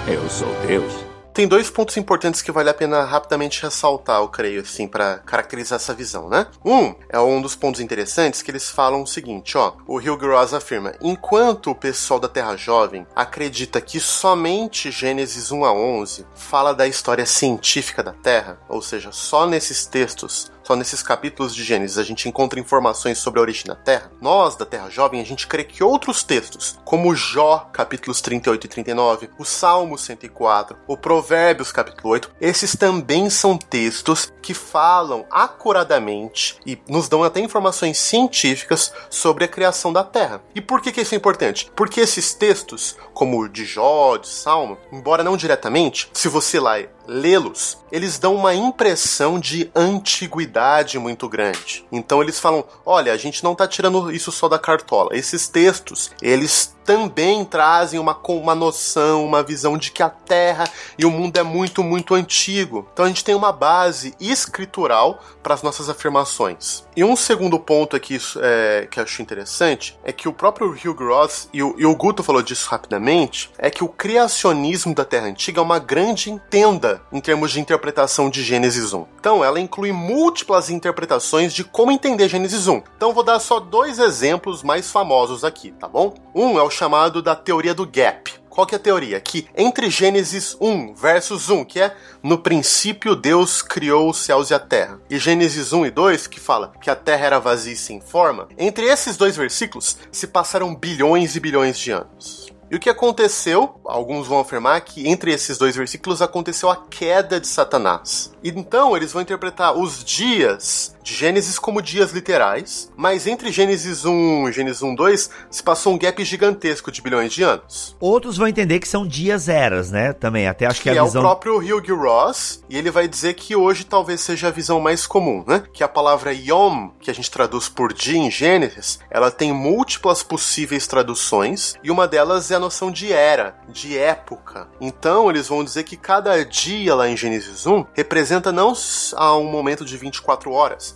[0.07, 0.93] Eu sou Deus.
[1.35, 5.77] Tem dois pontos importantes que vale a pena rapidamente ressaltar, eu creio, assim, para caracterizar
[5.77, 6.47] essa visão, né?
[6.65, 9.75] Um é um dos pontos interessantes que eles falam o seguinte, ó.
[9.87, 15.65] O Hugh Ross afirma: enquanto o pessoal da Terra Jovem acredita que somente Gênesis 1
[15.65, 21.01] a 11 fala da história científica da Terra, ou seja, só nesses textos só nesses
[21.01, 24.91] capítulos de Gênesis a gente encontra informações sobre a origem da Terra, nós, da Terra
[24.91, 29.97] Jovem, a gente crê que outros textos, como Jó, capítulos 38 e 39, o Salmo
[29.97, 37.23] 104, o Provérbios, capítulo 8, esses também são textos que falam acuradamente e nos dão
[37.23, 40.43] até informações científicas sobre a criação da Terra.
[40.53, 41.71] E por que, que isso é importante?
[41.77, 46.81] Porque esses textos, como o de Jó, de Salmo, embora não diretamente, se você lá
[47.07, 51.85] lê-los, eles dão uma impressão de antiguidade muito grande.
[51.91, 55.11] Então eles falam: olha, a gente não está tirando isso só da cartola.
[55.13, 60.65] Esses textos, eles também trazem uma, uma noção, uma visão de que a Terra
[60.97, 62.89] e o mundo é muito, muito antigo.
[62.93, 66.87] Então a gente tem uma base escritural para as nossas afirmações.
[66.97, 71.09] E um segundo ponto aqui é, que eu acho interessante é que o próprio Hugh
[71.09, 75.27] Ross, e o, e o Guto falou disso rapidamente, é que o criacionismo da Terra
[75.27, 79.07] Antiga é uma grande tenda em termos de interpretação de Gênesis 1.
[79.19, 82.83] Então, ela inclui múltiplas interpretações de como entender Gênesis 1.
[82.97, 86.15] Então, vou dar só dois exemplos mais famosos aqui, tá bom?
[86.35, 88.47] Um é o chamado da teoria do gap.
[88.57, 89.21] Qual que é a teoria?
[89.21, 94.55] Que entre Gênesis 1 versus 1, que é no princípio Deus criou os céus e
[94.55, 97.77] a terra, e Gênesis 1 e 2, que fala que a terra era vazia e
[97.77, 102.46] sem forma, entre esses dois versículos se passaram bilhões e bilhões de anos.
[102.69, 103.81] E o que aconteceu?
[103.85, 108.33] Alguns vão afirmar que entre esses dois versículos aconteceu a queda de Satanás.
[108.43, 114.49] Então eles vão interpretar os dias de Gênesis como dias literais, mas entre Gênesis 1
[114.49, 117.97] e Gênesis 1 2 se passou um gap gigantesco de bilhões de anos.
[118.01, 120.13] Outros vão entender que são dias eras, né?
[120.13, 121.23] Também, até acho que, que a é visão...
[121.23, 125.07] o próprio Hugh Ross, e ele vai dizer que hoje talvez seja a visão mais
[125.07, 125.63] comum, né?
[125.73, 130.25] Que a palavra Yom, que a gente traduz por dia em Gênesis, ela tem múltiplas
[130.25, 134.67] possíveis traduções, e uma delas é a noção de era, de época.
[134.81, 138.73] Então, eles vão dizer que cada dia lá em Gênesis 1 representa não
[139.15, 140.96] a um momento de 24 horas,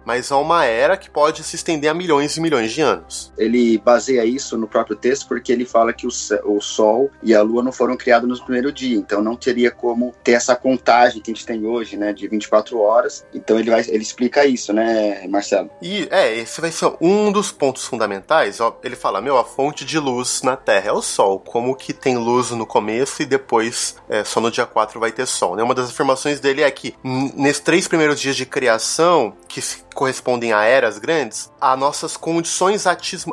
[0.05, 3.31] mas a uma era que pode se estender a milhões e milhões de anos.
[3.37, 6.09] Ele baseia isso no próprio texto porque ele fala que o,
[6.45, 10.13] o Sol e a Lua não foram criados no primeiro dia, então não teria como
[10.23, 13.25] ter essa contagem que a gente tem hoje, né, de 24 horas.
[13.33, 15.69] Então ele vai, ele explica isso, né, Marcelo?
[15.81, 18.59] E é, esse vai ser um dos pontos fundamentais.
[18.59, 21.93] Ó, ele fala, meu, a fonte de luz na Terra é o Sol, como que
[21.93, 25.55] tem luz no começo e depois é, só no dia 4 vai ter Sol.
[25.55, 25.63] Né?
[25.63, 29.61] Uma das afirmações dele é que nesses três primeiros dias de criação, que
[29.93, 32.85] correspondem a eras grandes, as nossas condições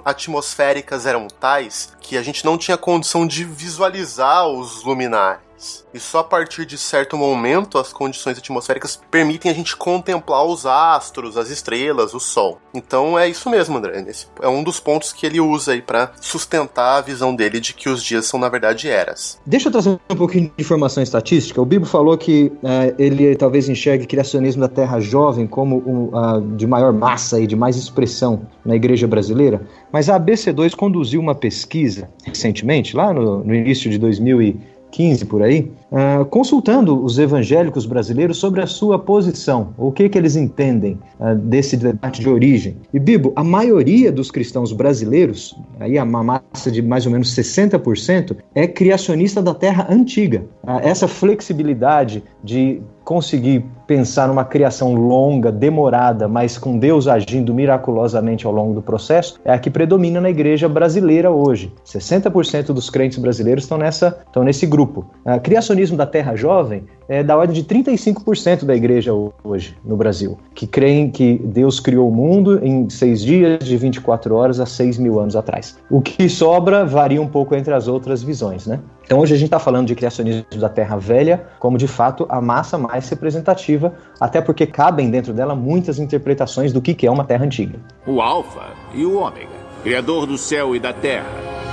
[0.04, 5.47] atmosféricas eram tais que a gente não tinha condição de visualizar os luminares.
[5.92, 10.64] E só a partir de certo momento as condições atmosféricas permitem a gente contemplar os
[10.64, 12.59] astros, as estrelas, o sol.
[12.72, 14.04] Então é isso mesmo, André.
[14.09, 17.74] Esse é um dos pontos que ele usa aí para sustentar a visão dele de
[17.74, 19.40] que os dias são na verdade eras.
[19.44, 21.61] Deixa eu trazer um pouquinho de informação estatística.
[21.61, 26.16] O Bibo falou que uh, ele talvez enxergue o criacionismo da Terra jovem como um,
[26.16, 31.20] uh, de maior massa e de mais expressão na igreja brasileira, mas a ABC2 conduziu
[31.20, 34.61] uma pesquisa recentemente, lá no, no início de 2000 e
[34.91, 40.18] 15 por aí, uh, consultando os evangélicos brasileiros sobre a sua posição, o que, que
[40.18, 42.76] eles entendem uh, desse debate de origem.
[42.93, 48.36] E, Bibo, a maioria dos cristãos brasileiros, aí uma massa de mais ou menos 60%,
[48.55, 50.45] é criacionista da terra antiga.
[50.62, 58.47] Uh, essa flexibilidade de conseguir pensar numa criação longa, demorada, mas com Deus agindo miraculosamente
[58.47, 61.72] ao longo do processo, é a que predomina na igreja brasileira hoje.
[61.86, 65.07] 60% dos crentes brasileiros estão, nessa, estão nesse grupo.
[65.24, 65.41] O
[65.79, 69.12] criacionismo da terra jovem é da ordem de 35% da igreja
[69.43, 74.35] hoje no Brasil, que creem que Deus criou o mundo em seis dias, de 24
[74.35, 75.79] horas a 6 mil anos atrás.
[75.91, 78.81] O que sobra varia um pouco entre as outras visões, né?
[79.05, 82.43] Então hoje a gente está falando de criacionismo da Terra Velha como de fato a
[82.43, 87.45] massa mais representativa, até porque cabem dentro dela muitas interpretações do que é uma Terra
[87.45, 87.79] antiga.
[88.07, 89.49] O Alfa e o Ômega,
[89.83, 91.31] Criador do céu e da terra.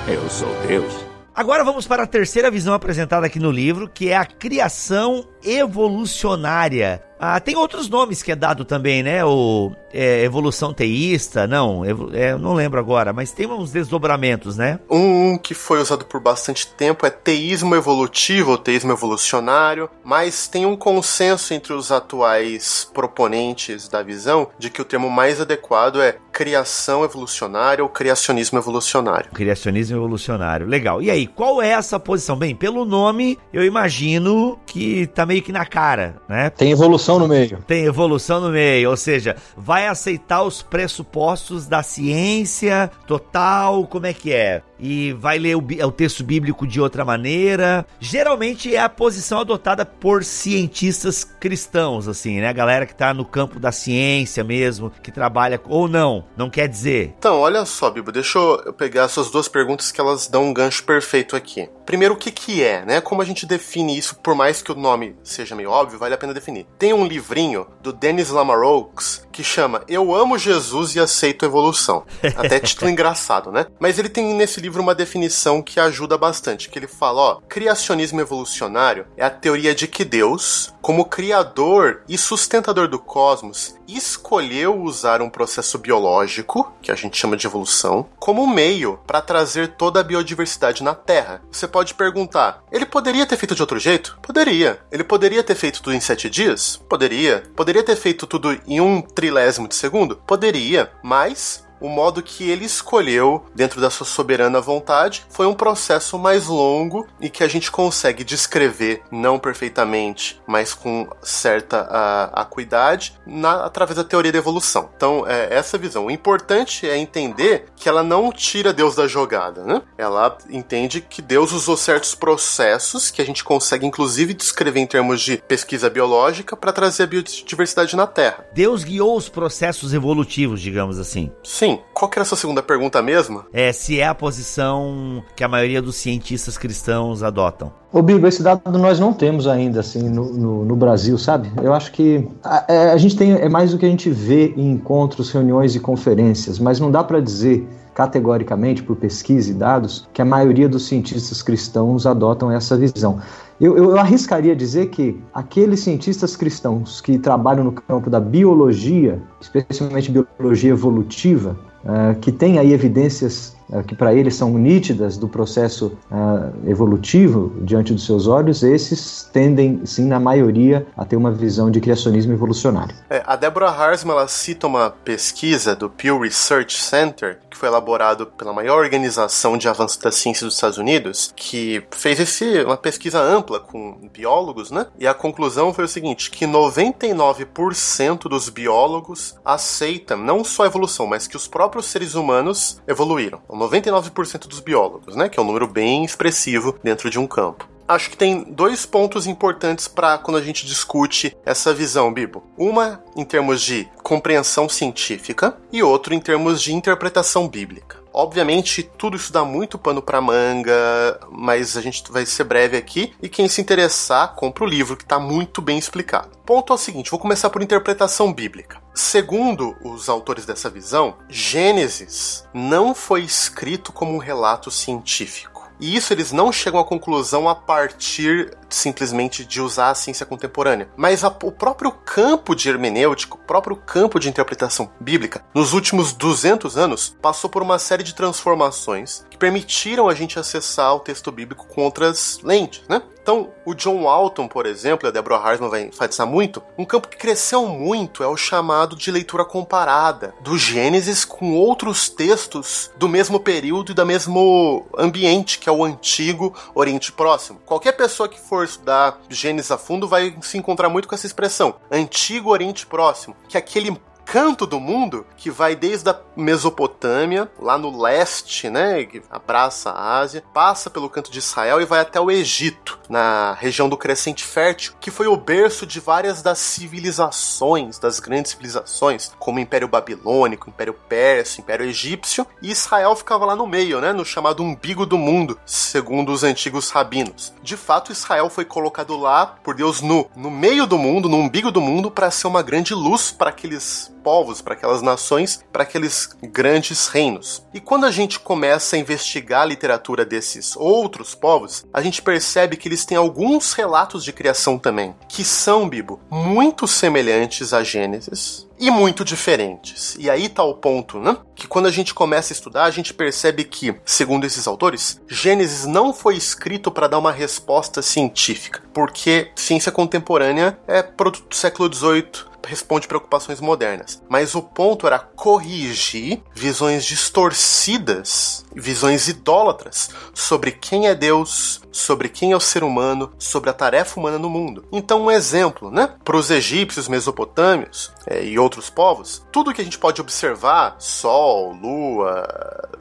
[0.07, 1.04] Eu sou Deus.
[1.35, 7.01] Agora vamos para a terceira visão apresentada aqui no livro, que é a criação evolucionária.
[7.19, 9.23] Ah, tem outros nomes que é dado também, né?
[9.23, 14.79] O é, evolução teísta, não, evo, é, não lembro agora, mas tem uns desdobramentos, né?
[14.89, 20.65] Um que foi usado por bastante tempo é teísmo evolutivo ou teísmo evolucionário, mas tem
[20.65, 26.17] um consenso entre os atuais proponentes da visão de que o termo mais adequado é
[26.33, 29.31] criação evolucionária ou criacionismo evolucionário.
[29.31, 31.01] Criacionismo evolucionário, legal.
[31.01, 32.35] E aí, qual é essa posição?
[32.35, 36.49] Bem, pelo nome, eu imagino que tá meio que na cara, né?
[36.49, 37.63] Tem evolução no meio.
[37.67, 44.13] Tem evolução no meio, ou seja, vai aceitar os pressupostos da ciência total, como é
[44.13, 44.61] que é?
[44.79, 47.85] E vai ler o, o, texto bíblico de outra maneira.
[47.99, 52.49] Geralmente é a posição adotada por cientistas cristãos, assim, né?
[52.49, 55.61] A galera que tá no campo da ciência mesmo, que trabalha.
[55.67, 57.13] Ou não, não quer dizer.
[57.17, 60.83] Então, olha só, Bibo, deixa eu pegar essas duas perguntas que elas dão um gancho
[60.83, 61.69] perfeito aqui.
[61.85, 62.99] Primeiro, o que que é, né?
[62.99, 66.17] Como a gente define isso, por mais que o nome seja meio óbvio, vale a
[66.17, 66.65] pena definir.
[66.79, 72.05] Tem um livrinho do Dennis Lamarokes que chama Eu Amo Jesus e Aceito Evolução.
[72.37, 73.65] Até título engraçado, né?
[73.77, 78.21] Mas ele tem nesse livro uma definição que ajuda bastante, que ele fala, ó, criacionismo
[78.21, 85.21] evolucionário é a teoria de que Deus, como criador e sustentador do cosmos, escolheu usar
[85.21, 90.03] um processo biológico, que a gente chama de evolução, como meio para trazer toda a
[90.03, 91.41] biodiversidade na Terra.
[91.51, 94.17] Você pode perguntar, ele poderia ter feito de outro jeito?
[94.21, 94.79] Poderia.
[94.91, 96.77] Ele poderia ter feito tudo em sete dias?
[96.89, 97.43] Poderia.
[97.55, 100.17] Poderia ter feito tudo em um trilésimo de segundo?
[100.17, 100.91] Poderia.
[101.01, 106.47] Mas o modo que ele escolheu dentro da sua soberana vontade foi um processo mais
[106.47, 113.65] longo e que a gente consegue descrever não perfeitamente, mas com certa uh, acuidade na,
[113.65, 114.89] através da teoria da evolução.
[114.97, 116.07] Então, é essa visão.
[116.07, 119.83] O importante é entender que ela não tira Deus da jogada, né?
[119.95, 125.21] Ela entende que Deus usou certos processos que a gente consegue inclusive descrever em termos
[125.21, 128.45] de pesquisa biológica para trazer a biodiversidade na Terra.
[128.53, 131.31] Deus guiou os processos evolutivos, digamos assim.
[131.43, 131.74] Sim.
[131.93, 133.43] Qual que era a sua segunda pergunta mesmo?
[133.53, 137.71] É se é a posição que a maioria dos cientistas cristãos adotam.
[137.91, 141.51] Ô, Bibo, esse dado nós não temos ainda, assim, no, no, no Brasil, sabe?
[141.61, 144.53] Eu acho que a, é, a, gente tem, é mais do que a gente vê
[144.57, 147.65] em encontros, reuniões e conferências, mas não dá para dizer
[147.95, 153.21] categoricamente, por pesquisa e dados, que a maioria dos cientistas cristãos adotam essa visão.
[153.59, 160.11] Eu, eu, arriscaria dizer que aqueles cientistas cristãos que trabalham no campo da biologia, especialmente
[160.11, 163.54] biologia evolutiva, uh, que têm aí evidências
[163.87, 169.85] que para eles são nítidas do processo uh, evolutivo diante dos seus olhos, esses tendem,
[169.85, 172.95] sim, na maioria, a ter uma visão de criacionismo evolucionário.
[173.09, 178.27] É, a Deborah Harsman ela cita uma pesquisa do Pew Research Center, que foi elaborado
[178.27, 183.21] pela maior organização de avanço da ciência dos Estados Unidos, que fez esse, uma pesquisa
[183.21, 184.87] ampla com biólogos, né?
[184.99, 191.07] E a conclusão foi o seguinte, que 99% dos biólogos aceitam não só a evolução,
[191.07, 193.41] mas que os próprios seres humanos evoluíram.
[193.55, 195.29] 99% dos biólogos, né?
[195.29, 197.67] Que é um número bem expressivo dentro de um campo.
[197.87, 202.43] Acho que tem dois pontos importantes para quando a gente discute essa visão, Bibo.
[202.57, 208.03] Uma em termos de compreensão científica e outro em termos de interpretação bíblica.
[208.11, 213.13] Obviamente, tudo isso dá muito pano para manga, mas a gente vai ser breve aqui.
[213.21, 216.29] E quem se interessar, compra o livro, que está muito bem explicado.
[216.43, 218.84] Ponto é o seguinte: vou começar por interpretação bíblica.
[218.95, 225.69] Segundo os autores dessa visão, Gênesis não foi escrito como um relato científico.
[225.77, 230.89] E isso eles não chegam à conclusão a partir simplesmente de usar a ciência contemporânea,
[230.95, 236.13] mas a, o próprio campo de hermenêutica, o próprio campo de interpretação bíblica, nos últimos
[236.13, 241.31] 200 anos, passou por uma série de transformações que permitiram a gente acessar o texto
[241.33, 243.01] bíblico com outras lentes, né?
[243.25, 247.17] Então, o John Walton, por exemplo, a Deborah Harsman vai enfatizar muito, um campo que
[247.17, 253.39] cresceu muito é o chamado de leitura comparada do Gênesis com outros textos do mesmo
[253.39, 257.59] período e do mesmo ambiente, que é o antigo Oriente Próximo.
[257.65, 261.77] Qualquer pessoa que for estudar Gênesis a fundo vai se encontrar muito com essa expressão,
[261.89, 267.77] antigo Oriente Próximo, que é aquele canto do mundo que vai desde a Mesopotâmia, lá
[267.77, 272.19] no leste, né, que abraça a Ásia, passa pelo canto de Israel e vai até
[272.19, 277.99] o Egito, na região do Crescente Fértil, que foi o berço de várias das civilizações,
[277.99, 283.15] das grandes civilizações, como o Império Babilônico, o Império Persa, o Império Egípcio, e Israel
[283.15, 287.53] ficava lá no meio, né, no chamado umbigo do mundo, segundo os antigos rabinos.
[287.61, 291.71] De fato, Israel foi colocado lá por Deus no, no meio do mundo, no umbigo
[291.71, 296.35] do mundo, para ser uma grande luz para aqueles povos, para aquelas nações, para aqueles
[296.41, 297.63] grandes reinos.
[297.71, 302.75] E quando a gente começa a investigar a literatura desses outros povos, a gente percebe
[302.75, 308.65] que eles têm alguns relatos de criação também, que são, Bibo, muito semelhantes a Gênesis,
[308.79, 310.15] e muito diferentes.
[310.19, 311.37] E aí tá o ponto, né?
[311.55, 315.85] Que quando a gente começa a estudar, a gente percebe que, segundo esses autores, Gênesis
[315.85, 321.93] não foi escrito para dar uma resposta científica, porque ciência contemporânea é produto do século
[321.93, 324.21] XVIII, responde preocupações modernas.
[324.29, 332.51] Mas o ponto era corrigir visões distorcidas, visões idólatras sobre quem é Deus, sobre quem
[332.51, 334.85] é o ser humano, sobre a tarefa humana no mundo.
[334.91, 336.15] Então, um exemplo, né?
[336.23, 341.73] Para os egípcios, mesopotâmios é, e outros povos, tudo que a gente pode observar, sol,
[341.73, 342.45] lua,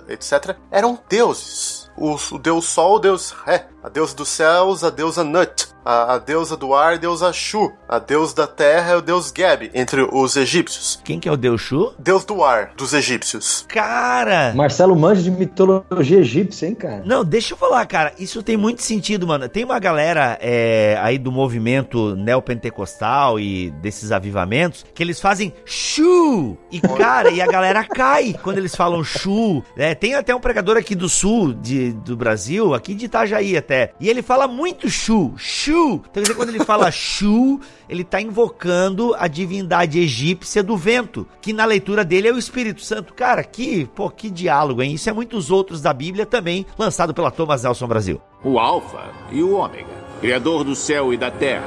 [0.09, 1.91] etc., eram deuses.
[1.97, 6.15] O, o deus Sol, o deus Ré, a deusa dos céus, a deusa Nut, a,
[6.15, 9.71] a deusa do ar, a deusa Shu, a deusa da terra é o deus Geb,
[9.75, 10.99] entre os egípcios.
[11.05, 11.93] Quem que é o deus Shu?
[11.99, 13.67] Deus do ar, dos egípcios.
[13.69, 14.55] Cara!
[14.55, 17.03] Marcelo manja de mitologia egípcia, hein, cara?
[17.05, 19.51] Não, deixa eu falar, cara, isso tem muito sentido, mano.
[19.51, 26.57] Tem uma galera é, aí do movimento neopentecostal e desses avivamentos que eles fazem Shu!
[26.73, 29.63] E, cara, e a galera cai quando eles falam Shu.
[29.77, 33.74] É, tem até um pregador aqui do sul de, do Brasil, aqui de Itajaí até
[33.75, 33.93] até.
[33.99, 35.95] E ele fala muito Shu, Shu.
[35.95, 41.27] Então, quer dizer, quando ele fala Shu, ele está invocando a divindade egípcia do vento,
[41.41, 43.13] que na leitura dele é o Espírito Santo.
[43.13, 44.95] Cara, que, pô, que diálogo, hein?
[44.95, 48.21] Isso é muitos outros da Bíblia também, lançado pela Thomas Nelson Brasil.
[48.43, 49.87] O Alfa e o Ômega,
[50.21, 51.67] Criador do céu e da terra.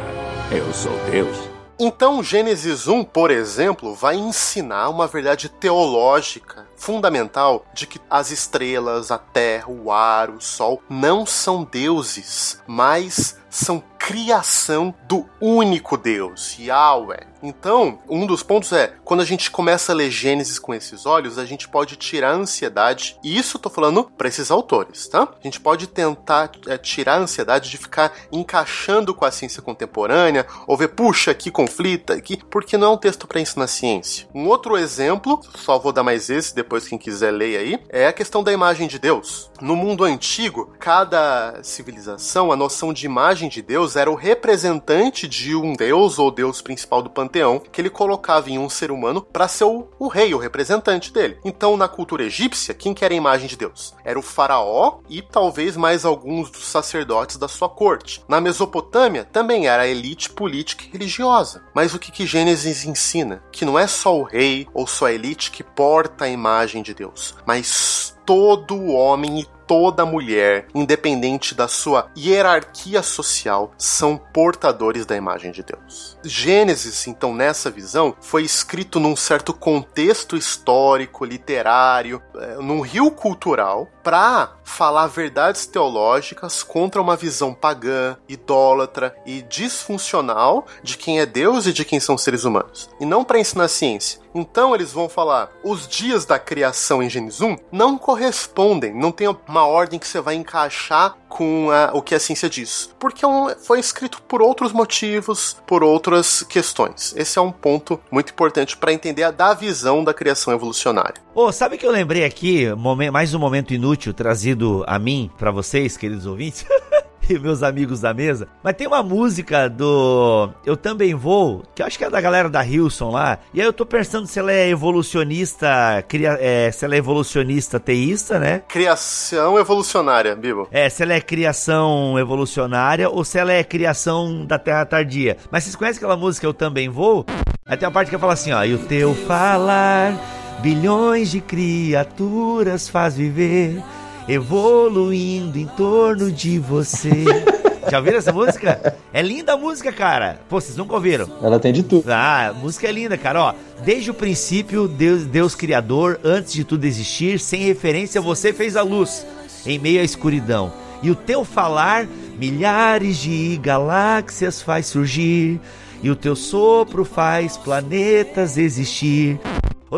[0.52, 1.38] Eu sou Deus.
[1.80, 9.12] Então, Gênesis 1, por exemplo, vai ensinar uma verdade teológica fundamental de que as estrelas,
[9.12, 16.58] a terra, o ar, o sol não são deuses, mas são criação do único Deus,
[16.58, 17.28] Yahweh.
[17.44, 21.38] Então, um dos pontos é, quando a gente começa a ler Gênesis com esses olhos,
[21.38, 25.24] a gente pode tirar a ansiedade, e isso eu tô falando para esses autores, tá?
[25.24, 30.48] A gente pode tentar é, tirar a ansiedade de ficar encaixando com a ciência contemporânea,
[30.66, 34.28] ou ver, puxa, que conflita aqui, porque não é um texto para ensinar ciência.
[34.34, 38.14] Um outro exemplo, só vou dar mais esse, depois quem quiser ler aí, é a
[38.14, 39.52] questão da imagem de Deus.
[39.62, 45.56] No mundo antigo, cada civilização, a noção de imagem de Deus era o representante de
[45.56, 49.48] um deus ou deus principal do panteão que ele colocava em um ser humano para
[49.48, 51.38] ser o, o, rei, o representante dele.
[51.44, 53.94] Então, na cultura egípcia, quem que era a imagem de Deus?
[54.04, 58.24] Era o faraó e talvez mais alguns dos sacerdotes da sua corte.
[58.28, 61.64] Na Mesopotâmia, também era a elite política e religiosa.
[61.74, 63.44] Mas o que, que Gênesis ensina?
[63.52, 66.94] Que não é só o rei ou só a elite que porta a imagem de
[66.94, 75.16] Deus, mas todo homem e toda mulher, independente da sua hierarquia social, são portadores da
[75.16, 76.18] imagem de Deus.
[76.24, 83.90] Gênesis, então, nessa visão, foi escrito num certo contexto histórico, literário, é, num rio cultural,
[84.08, 91.66] para falar verdades teológicas contra uma visão pagã, idólatra e disfuncional de quem é Deus
[91.66, 92.90] e de quem são seres humanos.
[93.02, 94.22] E não para ensinar ciência.
[94.34, 99.28] Então eles vão falar: os dias da criação em Gênesis 1 não correspondem, não tem
[99.46, 102.90] uma ordem que você vai encaixar com a, o que a ciência diz.
[103.00, 107.14] Porque é foi escrito por outros motivos, por outras questões.
[107.18, 111.27] Esse é um ponto muito importante para entender a da visão da criação evolucionária.
[111.38, 112.66] Ô, oh, sabe que eu lembrei aqui,
[113.14, 116.66] mais um momento inútil trazido a mim, para vocês, queridos ouvintes?
[117.30, 118.48] e meus amigos da mesa.
[118.64, 122.50] Mas tem uma música do Eu Também Vou, que eu acho que é da galera
[122.50, 123.38] da Hilson lá.
[123.54, 127.80] E aí eu tô pensando se ela é evolucionista, cria, é, se ela é evolucionista
[127.80, 128.64] teísta, né?
[128.68, 130.68] Criação evolucionária, Bibo.
[130.72, 135.38] É, se ela é criação evolucionária ou se ela é criação da Terra Tardia.
[135.52, 137.28] Mas vocês conhecem aquela música Eu Também Vou?
[137.64, 138.64] Aí tem uma parte que fala assim, ó.
[138.64, 140.16] E o teu falar,
[140.62, 143.82] bilhões de criaturas faz viver
[144.28, 147.26] evoluindo em torno de você.
[147.90, 148.96] Já ouviram essa música?
[149.14, 150.42] É linda a música, cara.
[150.50, 151.30] Pô, vocês nunca ouviram?
[151.42, 152.12] Ela tem de tudo.
[152.12, 153.42] Ah, a música é linda, cara.
[153.42, 153.54] Ó,
[153.86, 158.82] desde o princípio, Deus, Deus Criador, antes de tudo existir, sem referência, você fez a
[158.82, 159.26] luz
[159.66, 160.74] em meio à escuridão.
[161.02, 165.62] E o teu falar, milhares de galáxias faz surgir.
[166.04, 169.40] E o teu sopro faz planetas existir.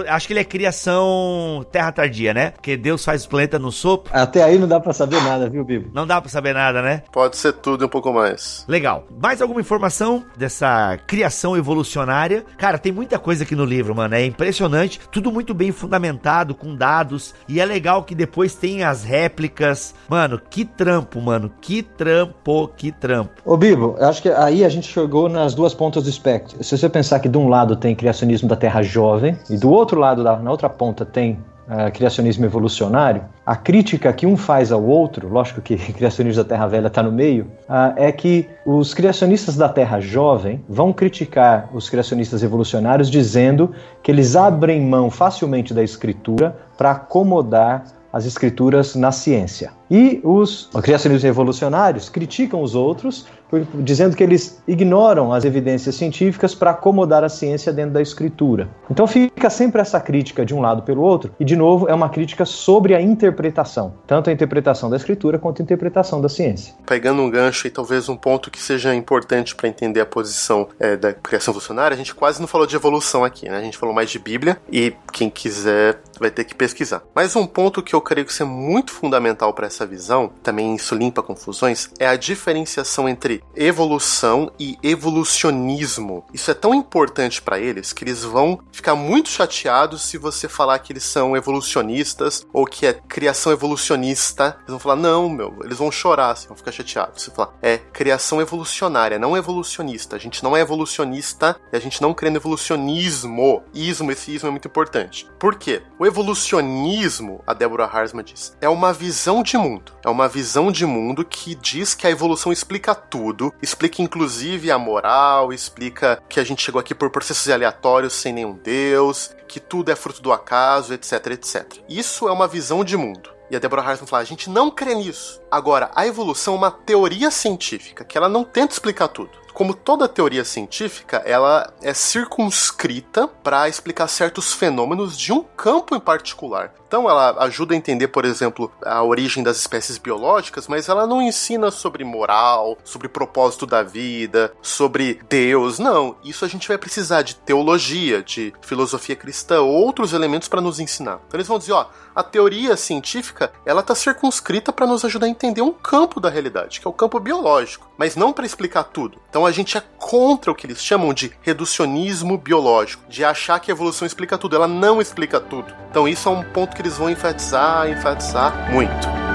[0.08, 2.52] Acho que ele é criação terra tardia, né?
[2.52, 4.12] Porque Deus faz o planeta no sopro.
[4.14, 5.90] Até aí não dá para saber nada, viu, Bibo?
[5.94, 7.04] Não dá para saber nada, né?
[7.12, 8.66] Pode ser tudo e um pouco mais.
[8.68, 9.06] Legal.
[9.22, 12.46] Mais alguma informação dessa criação evolucionária?
[12.58, 14.16] Cara, tem muita coisa aqui no livro, mano.
[14.16, 15.00] É impressionante.
[15.12, 17.34] Tudo muito bem fundamentado, com dados.
[17.48, 19.96] E é legal que depois tem as réplicas.
[20.08, 21.52] Mano, que trampo, mano.
[21.60, 23.32] Que trampo, que trampo.
[23.44, 26.64] Ô, Bibo, acho que aí a gente chegou nas duas pontas do espectro.
[26.64, 29.79] Se você pensar que de um lado tem criacionismo da Terra jovem e do outro
[30.00, 35.30] lado, na outra ponta, tem uh, criacionismo evolucionário, a crítica que um faz ao outro,
[35.30, 39.70] lógico que criacionismo da Terra Velha está no meio, uh, é que os criacionistas da
[39.70, 43.72] Terra Jovem vão criticar os criacionistas evolucionários dizendo
[44.04, 49.79] que eles abrem mão facilmente da escritura para acomodar as escrituras na ciência.
[49.90, 53.26] E os criacionistas revolucionários criticam os outros
[53.74, 58.70] dizendo que eles ignoram as evidências científicas para acomodar a ciência dentro da escritura.
[58.90, 62.10] Então fica sempre essa crítica de um lado pelo outro, e de novo é uma
[62.10, 66.74] crítica sobre a interpretação, tanto a interpretação da escritura quanto a interpretação da ciência.
[66.86, 70.96] Pegando um gancho e talvez um ponto que seja importante para entender a posição é,
[70.96, 73.58] da criação evolucionária, a gente quase não falou de evolução aqui, né?
[73.58, 77.02] A gente falou mais de Bíblia e quem quiser vai ter que pesquisar.
[77.16, 80.76] Mas um ponto que eu creio que é muito fundamental para essa essa visão, também
[80.76, 86.26] isso limpa confusões, é a diferenciação entre evolução e evolucionismo.
[86.34, 90.80] Isso é tão importante para eles que eles vão ficar muito chateados se você falar
[90.80, 94.58] que eles são evolucionistas ou que é criação evolucionista.
[94.60, 97.24] Eles vão falar, não, meu, eles vão chorar, assim, vão ficar chateados.
[97.24, 100.16] Você falar, é criação evolucionária, não evolucionista.
[100.16, 103.64] A gente não é evolucionista e a gente não crê no evolucionismo.
[103.74, 105.28] Ismo, esse ismo é muito importante.
[105.40, 105.82] Por quê?
[105.98, 109.94] O evolucionismo, a Deborah Harsman diz, é uma visão de mundo mundo.
[110.04, 114.78] É uma visão de mundo que diz que a evolução explica tudo, explica inclusive a
[114.78, 119.92] moral, explica que a gente chegou aqui por processos aleatórios sem nenhum Deus, que tudo
[119.92, 121.78] é fruto do acaso, etc, etc.
[121.88, 123.40] Isso é uma visão de mundo.
[123.50, 125.42] E a Deborah Hartman fala: a gente não crê nisso.
[125.50, 129.39] Agora, a evolução é uma teoria científica que ela não tenta explicar tudo.
[129.60, 136.00] Como toda teoria científica, ela é circunscrita para explicar certos fenômenos de um campo em
[136.00, 136.74] particular.
[136.88, 141.22] Então ela ajuda a entender, por exemplo, a origem das espécies biológicas, mas ela não
[141.22, 145.78] ensina sobre moral, sobre propósito da vida, sobre Deus.
[145.78, 150.80] Não, isso a gente vai precisar de teologia, de filosofia cristã, outros elementos para nos
[150.80, 151.20] ensinar.
[151.28, 151.86] Então eles vão dizer, ó,
[152.20, 156.82] a teoria científica, ela está circunscrita para nos ajudar a entender um campo da realidade,
[156.82, 159.18] que é o campo biológico, mas não para explicar tudo.
[159.30, 163.72] Então a gente é contra o que eles chamam de reducionismo biológico, de achar que
[163.72, 164.58] a evolução explica tudo.
[164.58, 165.74] Ela não explica tudo.
[165.90, 169.29] Então isso é um ponto que eles vão enfatizar, enfatizar muito.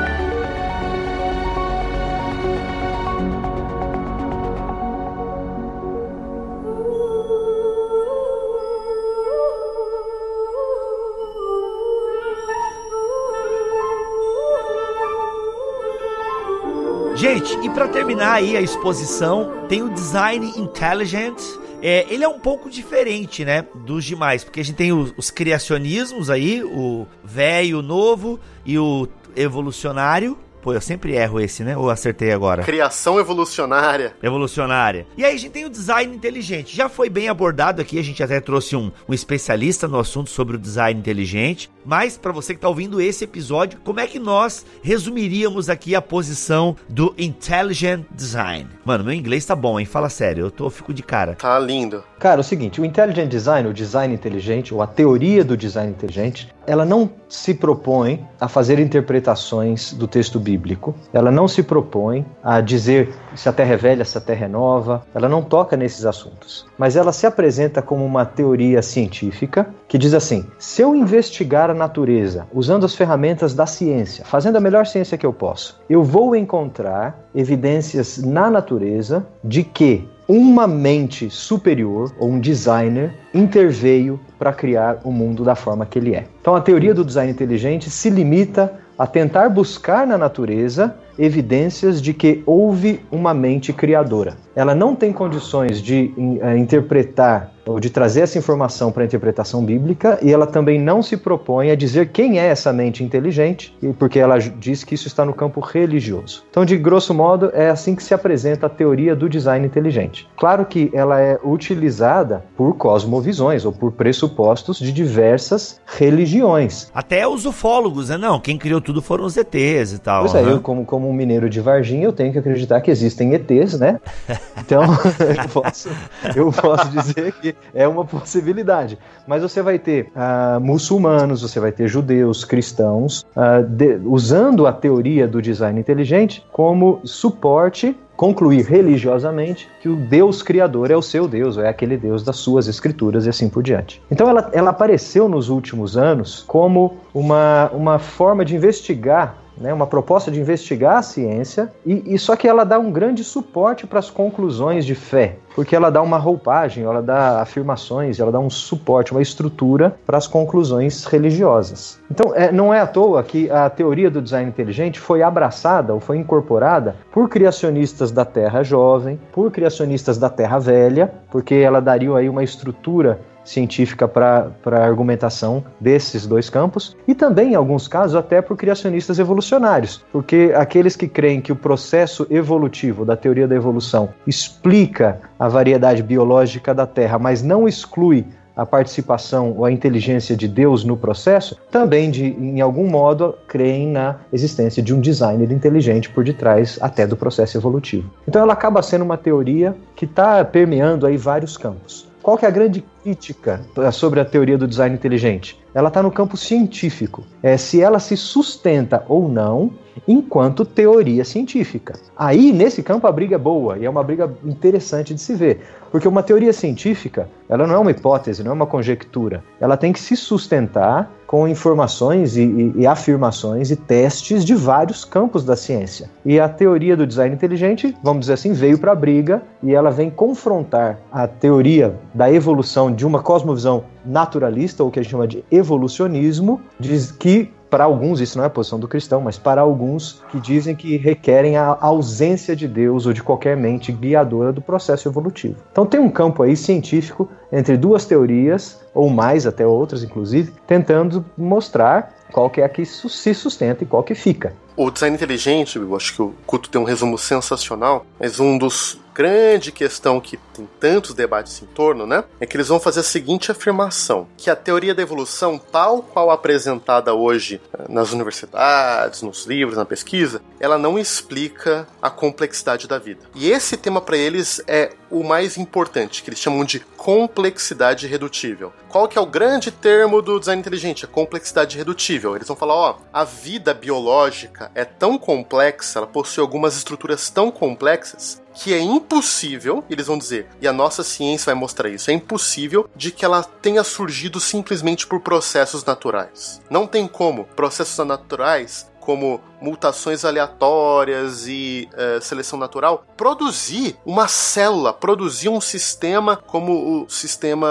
[17.62, 21.38] E para terminar aí a exposição, tem o Design Intelligent.
[21.82, 25.30] É, ele é um pouco diferente, né, dos demais, porque a gente tem os, os
[25.30, 30.38] criacionismos aí, o velho, o novo e o evolucionário.
[30.64, 31.76] Pô, eu sempre erro esse, né?
[31.76, 32.62] Ou acertei agora?
[32.62, 34.14] Criação evolucionária.
[34.22, 35.06] Evolucionária.
[35.14, 36.74] E aí a gente tem o design inteligente.
[36.74, 40.56] Já foi bem abordado aqui, a gente até trouxe um, um especialista no assunto sobre
[40.56, 41.70] o design inteligente.
[41.84, 46.00] Mas para você que está ouvindo esse episódio, como é que nós resumiríamos aqui a
[46.00, 48.66] posição do intelligent design?
[48.86, 49.84] Mano, meu inglês tá bom, hein?
[49.84, 51.34] Fala sério, eu tô fico de cara.
[51.34, 52.02] Tá lindo.
[52.18, 55.92] Cara, é o seguinte, o intelligent design, o design inteligente, ou a teoria do design
[55.92, 60.94] inteligente, ela não se propõe a fazer interpretações do texto bíblico.
[61.12, 64.48] Ela não se propõe a dizer se a terra é velha, se a terra é
[64.48, 65.04] nova.
[65.14, 66.66] Ela não toca nesses assuntos.
[66.78, 71.74] Mas ela se apresenta como uma teoria científica que diz assim: se eu investigar a
[71.74, 76.34] natureza usando as ferramentas da ciência, fazendo a melhor ciência que eu posso, eu vou
[76.36, 85.00] encontrar evidências na natureza de que uma mente superior ou um designer interveio para criar
[85.04, 86.26] o mundo da forma que ele é.
[86.40, 92.12] Então a teoria do design inteligente se limita a tentar buscar na natureza evidências de
[92.14, 94.36] que houve uma mente criadora.
[94.54, 99.64] Ela não tem condições de uh, interpretar ou de trazer essa informação para a interpretação
[99.64, 104.18] bíblica e ela também não se propõe a dizer quem é essa mente inteligente, porque
[104.18, 106.44] ela diz que isso está no campo religioso.
[106.50, 110.28] Então, de grosso modo, é assim que se apresenta a teoria do design inteligente.
[110.36, 116.90] Claro que ela é utilizada por cosmovisões ou por pressupostos de diversas religiões.
[116.94, 118.18] Até os ufólogos, né?
[118.18, 120.22] Não, quem criou tudo foram os ETs e tal.
[120.22, 123.34] Pois é, eu como, como um mineiro de Varginha, eu tenho que acreditar que existem
[123.34, 124.00] ETs, né?
[124.64, 125.90] Então, eu posso,
[126.34, 128.98] eu posso dizer que é uma possibilidade.
[129.26, 134.72] Mas você vai ter uh, muçulmanos, você vai ter judeus, cristãos, uh, de, usando a
[134.72, 141.26] teoria do design inteligente como suporte concluir religiosamente que o Deus criador é o seu
[141.26, 144.00] Deus, ou é aquele Deus das suas escrituras e assim por diante.
[144.10, 149.86] Então ela, ela apareceu nos últimos anos como uma, uma forma de investigar né, uma
[149.86, 153.98] proposta de investigar a ciência, e, e só que ela dá um grande suporte para
[153.98, 158.50] as conclusões de fé, porque ela dá uma roupagem, ela dá afirmações, ela dá um
[158.50, 162.00] suporte, uma estrutura para as conclusões religiosas.
[162.10, 166.00] Então, é, não é à toa que a teoria do design inteligente foi abraçada ou
[166.00, 172.14] foi incorporada por criacionistas da Terra Jovem, por criacionistas da Terra Velha, porque ela daria
[172.16, 178.16] aí uma estrutura científica para a argumentação desses dois campos, e também, em alguns casos,
[178.16, 183.54] até por criacionistas evolucionários, porque aqueles que creem que o processo evolutivo da teoria da
[183.54, 188.26] evolução explica a variedade biológica da Terra, mas não exclui
[188.56, 193.88] a participação ou a inteligência de Deus no processo, também de, em algum modo creem
[193.88, 198.10] na existência de um designer inteligente por detrás até do processo evolutivo.
[198.28, 202.06] Então ela acaba sendo uma teoria que está permeando aí vários campos.
[202.24, 203.60] Qual que é a grande crítica
[203.92, 205.62] sobre a teoria do design inteligente?
[205.74, 207.22] Ela está no campo científico.
[207.42, 209.70] É se ela se sustenta ou não
[210.08, 212.00] enquanto teoria científica.
[212.16, 215.66] Aí, nesse campo, a briga é boa e é uma briga interessante de se ver.
[215.94, 219.44] Porque uma teoria científica, ela não é uma hipótese, não é uma conjectura.
[219.60, 225.04] Ela tem que se sustentar com informações e, e, e, afirmações e testes de vários
[225.04, 226.10] campos da ciência.
[226.24, 229.92] E a teoria do design inteligente, vamos dizer assim, veio para a briga e ela
[229.92, 235.28] vem confrontar a teoria da evolução de uma cosmovisão naturalista, ou que a gente chama
[235.28, 239.60] de evolucionismo, diz que para alguns, isso não é a posição do cristão, mas para
[239.60, 244.60] alguns que dizem que requerem a ausência de Deus ou de qualquer mente guiadora do
[244.60, 245.56] processo evolutivo.
[245.72, 251.24] Então tem um campo aí científico entre duas teorias, ou mais até outras inclusive, tentando
[251.36, 254.52] mostrar qual que é a que se sustenta e qual que fica.
[254.76, 258.98] O design inteligente, eu acho que o Couto tem um resumo sensacional, mas um dos
[259.14, 262.24] grande questão que tem tantos debates em torno, né?
[262.40, 266.30] É que eles vão fazer a seguinte afirmação: que a teoria da evolução, tal qual
[266.30, 272.98] apresentada hoje eh, nas universidades, nos livros, na pesquisa, ela não explica a complexidade da
[272.98, 273.20] vida.
[273.34, 278.72] E esse tema para eles é o mais importante, que eles chamam de complexidade redutível.
[278.88, 281.04] Qual que é o grande termo do design inteligente?
[281.04, 282.34] A complexidade redutível.
[282.34, 287.50] Eles vão falar, ó, a vida biológica é tão complexa, ela possui algumas estruturas tão
[287.50, 292.14] complexas que é impossível, eles vão dizer, e a nossa ciência vai mostrar isso, é
[292.14, 296.62] impossível de que ela tenha surgido simplesmente por processos naturais.
[296.70, 304.92] Não tem como processos naturais como mutações aleatórias e é, seleção natural, produzir uma célula,
[304.92, 307.66] produzir um sistema como o sistema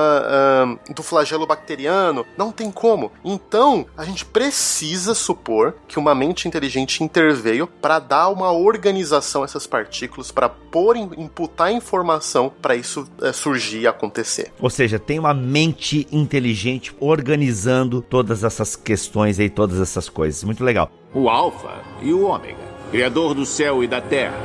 [0.95, 3.11] do flagelo bacteriano, não tem como.
[3.23, 9.45] Então, a gente precisa supor que uma mente inteligente interveio para dar uma organização a
[9.45, 14.51] essas partículas, para pôr, imputar informação para isso é, surgir e acontecer.
[14.59, 20.43] Ou seja, tem uma mente inteligente organizando todas essas questões aí, todas essas coisas.
[20.43, 24.37] Muito legal o Alfa e o Ômega, Criador do céu e da terra.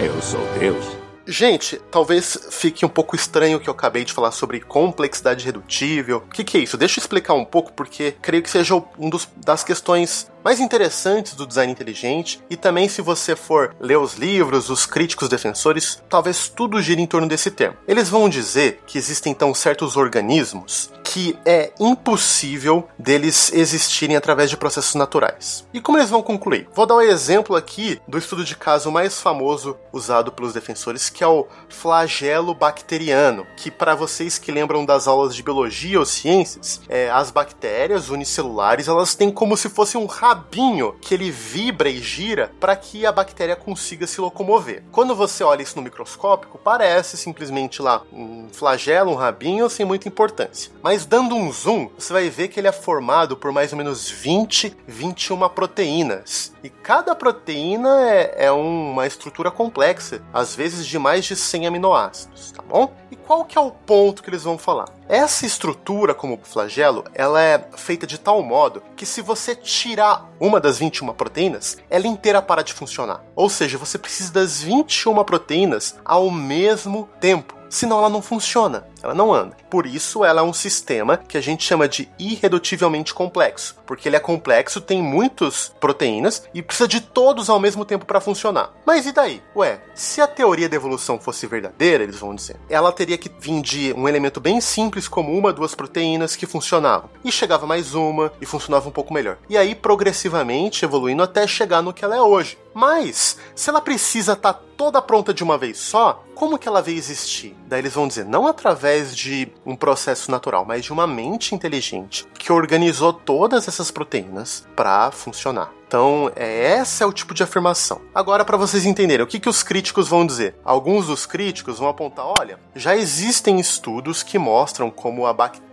[0.00, 1.04] Eu sou Deus.
[1.26, 6.18] Gente, talvez fique um pouco estranho que eu acabei de falar sobre complexidade redutível.
[6.18, 6.76] O que, que, é isso?
[6.76, 11.34] Deixa eu explicar um pouco, porque creio que seja um dos, das questões mais interessantes
[11.34, 16.48] do design inteligente, e também se você for ler os livros, os críticos defensores, talvez
[16.48, 17.78] tudo gire em torno desse termo.
[17.88, 24.56] Eles vão dizer que existem então certos organismos que é impossível deles existirem através de
[24.56, 25.64] processos naturais.
[25.72, 26.66] E como eles vão concluir?
[26.74, 31.22] Vou dar um exemplo aqui do estudo de caso mais famoso usado pelos defensores, que
[31.22, 36.80] é o flagelo bacteriano, que para vocês que lembram das aulas de biologia ou ciências,
[36.88, 42.02] é, as bactérias unicelulares, elas têm como se fosse um rabinho que ele vibra e
[42.02, 44.82] gira para que a bactéria consiga se locomover.
[44.90, 50.08] Quando você olha isso no microscópico, parece simplesmente lá um flagelo, um rabinho sem muita
[50.08, 50.72] importância.
[50.82, 54.10] Mas dando um zoom, você vai ver que ele é formado por mais ou menos
[54.10, 56.53] 20, 21 proteínas.
[56.64, 62.52] E cada proteína é, é uma estrutura complexa, às vezes de mais de 100 aminoácidos,
[62.52, 62.90] tá bom?
[63.10, 64.88] E qual que é o ponto que eles vão falar?
[65.06, 70.58] Essa estrutura, como flagelo, ela é feita de tal modo que se você tirar uma
[70.58, 73.22] das 21 proteínas, ela inteira para de funcionar.
[73.36, 79.14] Ou seja, você precisa das 21 proteínas ao mesmo tempo senão ela não funciona, ela
[79.14, 79.56] não anda.
[79.70, 84.16] Por isso, ela é um sistema que a gente chama de irredutivelmente complexo, porque ele
[84.16, 88.72] é complexo, tem muitas proteínas e precisa de todos ao mesmo tempo para funcionar.
[88.86, 89.42] Mas e daí?
[89.56, 93.60] Ué, se a teoria da evolução fosse verdadeira, eles vão dizer, ela teria que vir
[93.60, 98.32] de um elemento bem simples como uma, duas proteínas que funcionavam, e chegava mais uma
[98.40, 99.38] e funcionava um pouco melhor.
[99.48, 102.58] E aí progressivamente evoluindo até chegar no que ela é hoje.
[102.74, 106.82] Mas, se ela precisa estar tá toda pronta de uma vez só, como que ela
[106.82, 107.56] veio existir?
[107.66, 112.26] Daí eles vão dizer, não através de um processo natural, mas de uma mente inteligente
[112.36, 115.72] que organizou todas essas proteínas para funcionar.
[115.94, 118.00] Então, é, esse é o tipo de afirmação.
[118.12, 120.56] Agora, para vocês entenderem, o que, que os críticos vão dizer?
[120.64, 125.22] Alguns dos críticos vão apontar: olha, já existem estudos que mostram como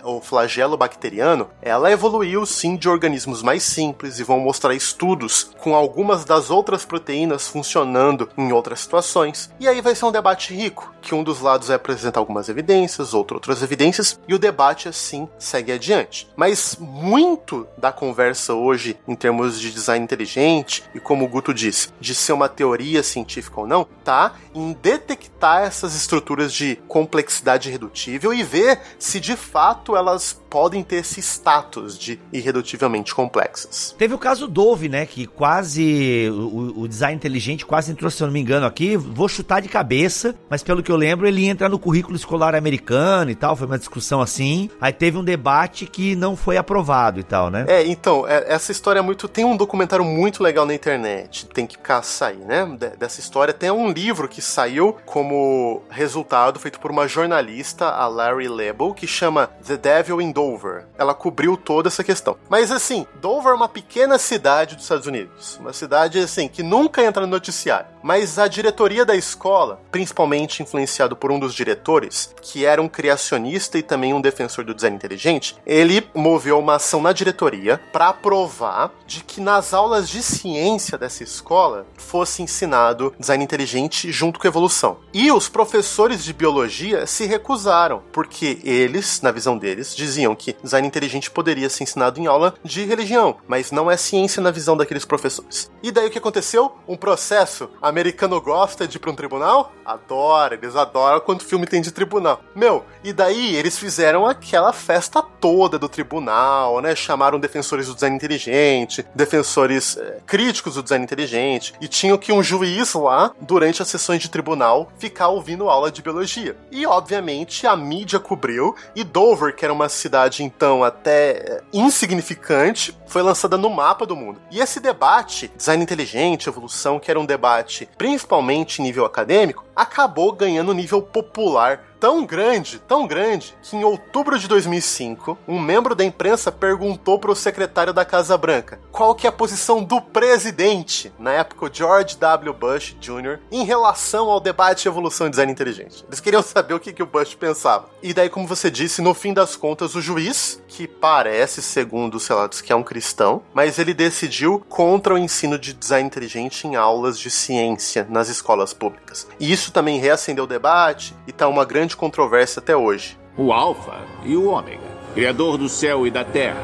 [0.04, 5.76] o flagelo bacteriano ela evoluiu sim de organismos mais simples e vão mostrar estudos com
[5.76, 9.52] algumas das outras proteínas funcionando em outras situações.
[9.60, 13.14] E aí vai ser um debate rico, que um dos lados vai apresentar algumas evidências,
[13.14, 16.30] outro outras evidências, e o debate assim segue adiante.
[16.36, 21.90] Mas muito da conversa hoje, em termos de design inteligente, e como o Guto disse,
[22.00, 24.36] de ser uma teoria científica ou não, tá?
[24.54, 30.98] Em detectar essas estruturas de complexidade redutível e ver se de fato elas podem ter
[30.98, 33.96] esse status de irredutivelmente complexas.
[33.98, 38.28] Teve o caso Dove, né, que quase o, o, design inteligente quase entrou, se eu
[38.28, 41.70] não me engano, aqui, vou chutar de cabeça, mas pelo que eu lembro, ele entra
[41.70, 44.70] no currículo escolar americano e tal, foi uma discussão assim.
[44.82, 47.66] Aí teve um debate que não foi aprovado e tal, né?
[47.70, 51.66] É, então, é, essa história é muito tem um documentário muito legal na internet, tem
[51.66, 52.66] que caçar aí, né?
[52.98, 58.48] dessa história tem um livro que saiu como resultado feito por uma jornalista, a Larry
[58.48, 60.88] Lebel, que chama The Devil in Dover.
[60.98, 62.36] Ela cobriu toda essa questão.
[62.50, 65.58] Mas assim, Dover é uma pequena cidade dos Estados Unidos.
[65.60, 67.92] Uma cidade assim que nunca entra no noticiário.
[68.02, 73.78] Mas a diretoria da escola, principalmente influenciado por um dos diretores, que era um criacionista
[73.78, 78.92] e também um defensor do design inteligente, ele moveu uma ação na diretoria para provar
[79.06, 84.98] de que nas aulas de ciência dessa escola fosse ensinado design inteligente junto com evolução.
[85.14, 90.88] E os professores de biologia se recusaram, porque eles, na visão deles, diziam que design
[90.88, 95.06] inteligente poderia ser ensinado em aula de religião, mas não é ciência na visão daqueles
[95.06, 95.72] professores.
[95.84, 96.74] E daí o que aconteceu?
[96.88, 97.70] Um processo.
[97.82, 99.74] Americano gosta de ir para um tribunal?
[99.86, 102.42] Adora, eles adoram quando o filme tem de tribunal.
[102.56, 106.96] Meu, e daí eles fizeram aquela festa toda do tribunal, né?
[106.96, 112.44] Chamaram defensores do design inteligente, defensores é, críticos do design inteligente, e tinham que um
[112.44, 116.56] juiz lá, durante as sessões de tribunal, ficar ouvindo aula de biologia.
[116.72, 123.22] E obviamente a mídia cobriu, e Dover, que era uma cidade então até insignificante, foi
[123.22, 124.42] lançada no mapa do mundo.
[124.52, 130.74] E esse debate, design inteligente, evolução, que era um debate principalmente nível acadêmico, acabou ganhando
[130.74, 136.52] nível popular tão grande, tão grande, que em outubro de 2005, um membro da imprensa
[136.52, 141.32] perguntou para o secretário da Casa Branca qual que é a posição do presidente, na
[141.32, 142.54] época George W.
[142.54, 146.04] Bush Jr., em relação ao debate de evolução e design inteligente.
[146.08, 147.88] Eles queriam saber o que, que o Bush pensava.
[148.02, 152.28] E daí, como você disse, no fim das contas, o juiz, que parece, segundo os
[152.28, 156.76] relatos, que é um cristão, mas ele decidiu contra o ensino de design inteligente em
[156.76, 159.28] aulas de ciência nas escolas públicas.
[159.40, 163.18] E isso também reacendeu o debate e tá uma grande controvérsia até hoje.
[163.38, 164.80] O Alfa e o Ômega,
[165.14, 166.62] Criador do céu e da terra.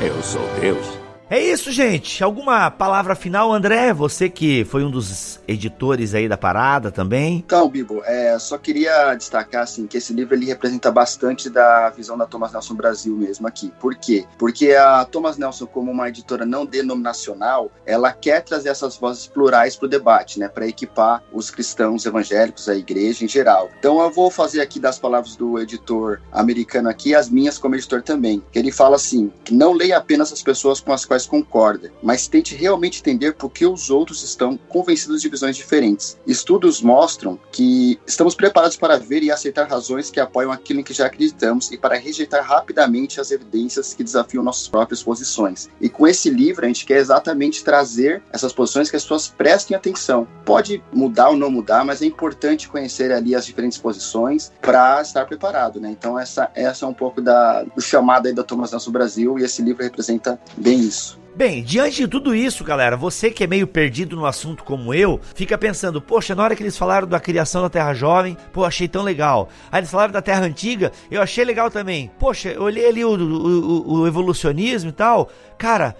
[0.00, 0.99] Eu sou Deus.
[1.30, 2.24] É isso, gente.
[2.24, 3.92] Alguma palavra final, André?
[3.94, 7.36] Você que foi um dos editores aí da parada também.
[7.46, 12.18] Então, Bibo, é, só queria destacar assim que esse livro ele representa bastante da visão
[12.18, 13.72] da Thomas Nelson Brasil mesmo aqui.
[13.78, 14.24] Por quê?
[14.36, 19.76] Porque a Thomas Nelson, como uma editora não denominacional, ela quer trazer essas vozes plurais
[19.76, 23.70] para o debate, né, para equipar os cristãos evangélicos, a igreja em geral.
[23.78, 28.02] Então, eu vou fazer aqui das palavras do editor americano aqui as minhas como editor
[28.02, 28.42] também.
[28.50, 32.28] Que ele fala assim: que não leia apenas as pessoas com as quais concorda, mas
[32.28, 36.18] tente realmente entender por que os outros estão convencidos de visões diferentes.
[36.26, 40.94] Estudos mostram que estamos preparados para ver e aceitar razões que apoiam aquilo em que
[40.94, 45.68] já acreditamos e para rejeitar rapidamente as evidências que desafiam nossas próprias posições.
[45.80, 49.76] E com esse livro a gente quer exatamente trazer essas posições que as pessoas prestem
[49.76, 50.26] atenção.
[50.44, 55.24] Pode mudar ou não mudar, mas é importante conhecer ali as diferentes posições para estar
[55.26, 55.90] preparado, né?
[55.90, 59.42] Então essa essa é um pouco da do chamado aí da Thomas Nelson Brasil e
[59.42, 61.09] esse livro representa bem isso.
[61.34, 65.20] Bem, diante de tudo isso, galera, você que é meio perdido no assunto como eu,
[65.34, 68.88] fica pensando, poxa, na hora que eles falaram da criação da Terra Jovem, pô, achei
[68.88, 69.48] tão legal.
[69.70, 72.10] Aí eles falaram da Terra Antiga, eu achei legal também.
[72.18, 75.30] Poxa, eu olhei ali o, o, o evolucionismo e tal.
[75.56, 75.94] Cara,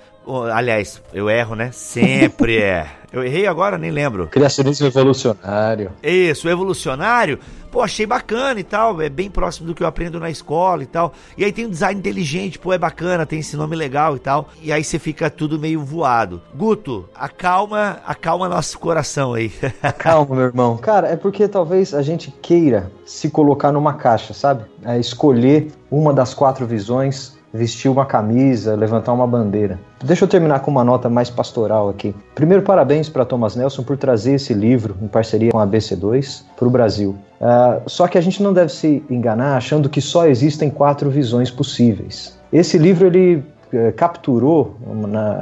[0.53, 1.71] aliás, eu erro, né?
[1.73, 2.87] Sempre é.
[3.13, 4.29] Eu errei agora, nem lembro.
[4.29, 5.91] Criacionismo evolucionário.
[6.03, 7.39] Isso, evolucionário.
[7.71, 9.01] Pô, achei bacana e tal.
[9.01, 11.13] É bem próximo do que eu aprendo na escola e tal.
[11.37, 14.49] E aí tem o design inteligente, pô, é bacana, tem esse nome legal e tal.
[14.63, 16.41] E aí você fica tudo meio voado.
[16.55, 19.53] Guto, acalma, acalma nosso coração aí.
[19.99, 20.77] Calma, meu irmão.
[20.77, 24.65] Cara, é porque talvez a gente queira se colocar numa caixa, sabe?
[24.85, 29.79] É escolher uma das quatro visões vestir uma camisa, levantar uma bandeira.
[30.03, 32.15] Deixa eu terminar com uma nota mais pastoral aqui.
[32.35, 36.69] Primeiro, parabéns para Thomas Nelson por trazer esse livro em parceria com a BC2 para
[36.69, 37.17] o Brasil.
[37.41, 41.51] Uh, só que a gente não deve se enganar achando que só existem quatro visões
[41.51, 42.39] possíveis.
[42.53, 43.43] Esse livro ele
[43.73, 44.77] eh, capturou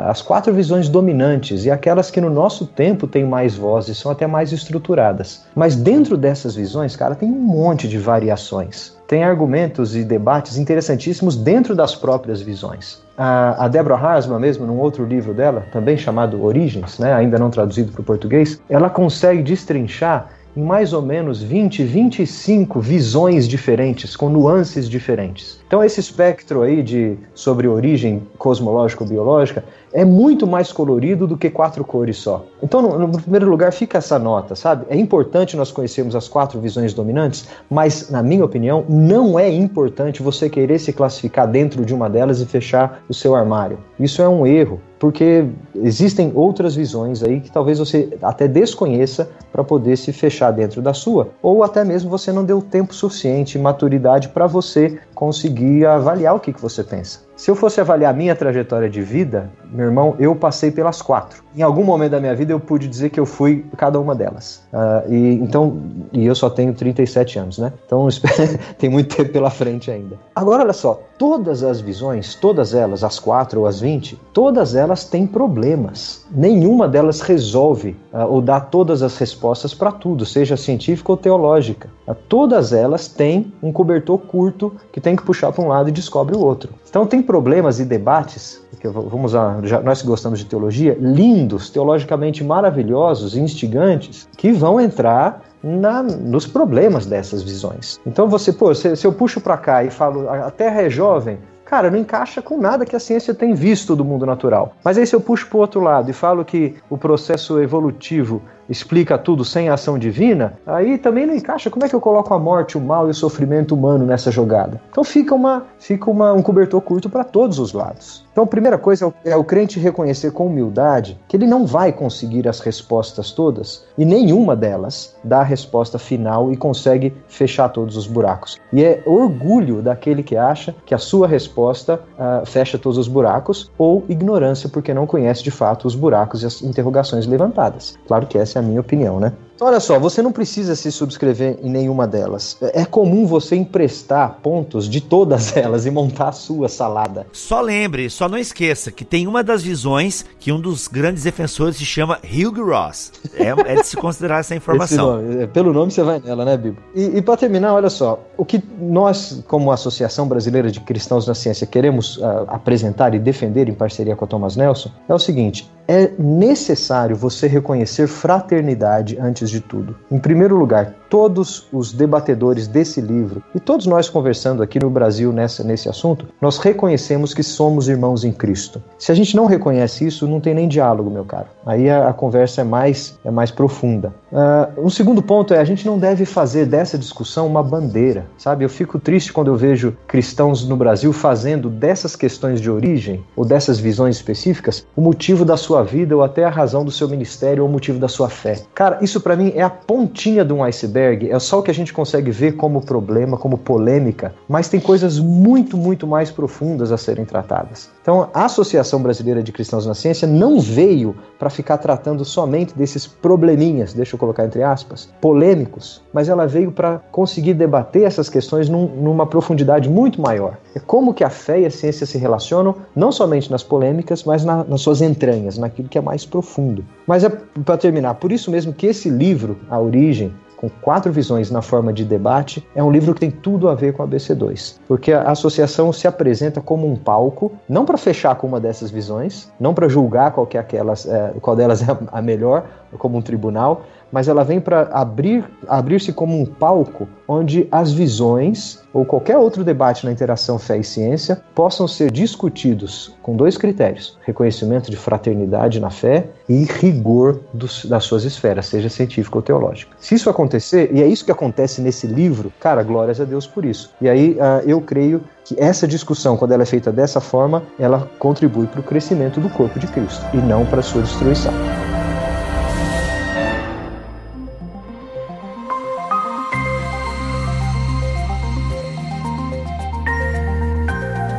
[0.06, 4.26] as quatro visões dominantes e aquelas que no nosso tempo têm mais vozes, são até
[4.26, 5.44] mais estruturadas.
[5.54, 8.96] Mas dentro dessas visões, cara, tem um monte de variações.
[9.06, 13.02] Tem argumentos e debates interessantíssimos dentro das próprias visões.
[13.16, 17.48] A, a Deborah Harsman, mesmo, num outro livro dela, também chamado Origens, né, ainda não
[17.50, 24.16] traduzido para o português, ela consegue destrinchar em mais ou menos 20, 25 visões diferentes,
[24.16, 25.60] com nuances diferentes.
[25.68, 29.62] Então esse espectro aí de sobre origem cosmológico-biológica
[29.92, 32.44] é muito mais colorido do que quatro cores só.
[32.62, 34.86] Então, no, no, primeiro lugar, fica essa nota, sabe?
[34.88, 40.22] É importante nós conhecermos as quatro visões dominantes, mas, na minha opinião, não é importante
[40.22, 43.78] você querer se classificar dentro de uma delas e fechar o seu armário.
[43.98, 49.64] Isso é um erro, porque existem outras visões aí que talvez você até desconheça para
[49.64, 54.28] poder se fechar dentro da sua, ou até mesmo você não deu tempo suficiente, maturidade
[54.28, 57.27] para você conseguir avaliar o que, que você pensa.
[57.38, 61.40] Se eu fosse avaliar minha trajetória de vida, meu irmão, eu passei pelas quatro.
[61.54, 64.60] Em algum momento da minha vida eu pude dizer que eu fui cada uma delas.
[64.72, 65.80] Uh, e então,
[66.12, 67.72] e eu só tenho 37 anos, né?
[67.86, 68.08] Então
[68.76, 70.18] tem muito tempo pela frente ainda.
[70.34, 75.04] Agora olha só, todas as visões, todas elas, as quatro ou as 20, todas elas
[75.04, 76.26] têm problemas.
[76.32, 81.88] Nenhuma delas resolve uh, ou dá todas as respostas para tudo, seja científica ou teológica.
[82.04, 85.92] Uh, todas elas têm um cobertor curto que tem que puxar para um lado e
[85.92, 86.70] descobre o outro.
[86.88, 91.68] Então tem problemas e debates, que vamos usar, já, nós que gostamos de teologia, lindos,
[91.70, 98.00] teologicamente maravilhosos, instigantes, que vão entrar na, nos problemas dessas visões.
[98.06, 101.38] Então você, pô, se, se eu puxo para cá e falo a Terra é jovem,
[101.64, 104.72] cara, não encaixa com nada que a ciência tem visto do mundo natural.
[104.82, 108.42] Mas aí se eu puxo para o outro lado e falo que o processo evolutivo
[108.68, 111.70] explica tudo sem ação divina, aí também não encaixa.
[111.70, 114.80] Como é que eu coloco a morte, o mal e o sofrimento humano nessa jogada?
[114.90, 118.28] Então fica, uma, fica uma, um cobertor curto para todos os lados.
[118.38, 122.46] Então, a primeira coisa é o crente reconhecer com humildade que ele não vai conseguir
[122.46, 128.06] as respostas todas e nenhuma delas dá a resposta final e consegue fechar todos os
[128.06, 128.56] buracos.
[128.72, 133.72] E é orgulho daquele que acha que a sua resposta uh, fecha todos os buracos
[133.76, 137.98] ou ignorância porque não conhece de fato os buracos e as interrogações levantadas.
[138.06, 139.32] Claro que essa é a minha opinião, né?
[139.58, 142.56] Então, olha só, você não precisa se subscrever em nenhuma delas.
[142.60, 147.26] É comum você emprestar pontos de todas elas e montar a sua salada.
[147.32, 151.76] Só lembre, só não esqueça que tem uma das visões que um dos grandes defensores
[151.76, 153.10] se chama Hugh Ross.
[153.34, 155.16] É, é de se considerar essa informação.
[155.16, 156.80] Nome, é, pelo nome você vai nela, né, Bibo?
[156.94, 161.34] E, e para terminar, olha só, o que nós, como Associação Brasileira de Cristãos na
[161.34, 165.68] Ciência, queremos uh, apresentar e defender em parceria com a Thomas Nelson é o seguinte:
[165.88, 169.96] é necessário você reconhecer fraternidade antes de tudo.
[170.10, 175.32] Em primeiro lugar, todos os debatedores desse livro e todos nós conversando aqui no Brasil
[175.32, 178.82] nessa, nesse assunto, nós reconhecemos que somos irmãos em Cristo.
[178.98, 181.46] Se a gente não reconhece isso, não tem nem diálogo, meu caro.
[181.64, 184.14] Aí a, a conversa é mais, é mais profunda.
[184.30, 188.64] Uh, um segundo ponto é a gente não deve fazer dessa discussão uma bandeira, sabe?
[188.64, 193.44] Eu fico triste quando eu vejo cristãos no Brasil fazendo dessas questões de origem ou
[193.44, 197.62] dessas visões específicas o motivo da sua vida ou até a razão do seu ministério
[197.62, 198.60] ou o motivo da sua fé.
[198.74, 201.74] Cara, isso para mim é a pontinha de um iceberg, é só o que a
[201.74, 206.96] gente consegue ver como problema, como polêmica, mas tem coisas muito, muito mais profundas a
[206.96, 207.90] serem tratadas.
[208.02, 213.06] Então, a Associação Brasileira de Cristãos na Ciência não veio para ficar tratando somente desses
[213.06, 218.68] probleminhas, deixa eu colocar entre aspas, polêmicos, mas ela veio para conseguir debater essas questões
[218.68, 220.56] num, numa profundidade muito maior.
[220.74, 224.44] É como que a fé e a ciência se relacionam, não somente nas polêmicas, mas
[224.44, 226.84] na, nas suas entranhas, naquilo que é mais profundo.
[227.06, 231.52] Mas é para terminar, por isso mesmo que esse livro, A Origem, com quatro visões
[231.52, 234.76] na forma de debate, é um livro que tem tudo a ver com a BC2,
[234.88, 239.50] porque a associação se apresenta como um palco, não para fechar com uma dessas visões,
[239.60, 242.66] não para julgar qual, é aquelas, é, qual delas é a melhor,
[242.98, 243.82] como um tribunal,
[244.12, 249.62] mas ela vem para abrir abrir-se como um palco onde as visões ou qualquer outro
[249.62, 255.78] debate na interação fé e ciência possam ser discutidos com dois critérios: reconhecimento de fraternidade
[255.78, 259.94] na fé e rigor dos, das suas esferas, seja científica ou teológica.
[259.98, 263.64] Se isso acontecer, e é isso que acontece nesse livro, cara, glórias a Deus por
[263.64, 263.92] isso.
[264.00, 268.08] E aí uh, eu creio que essa discussão, quando ela é feita dessa forma, ela
[268.18, 271.52] contribui para o crescimento do corpo de Cristo e não para sua destruição.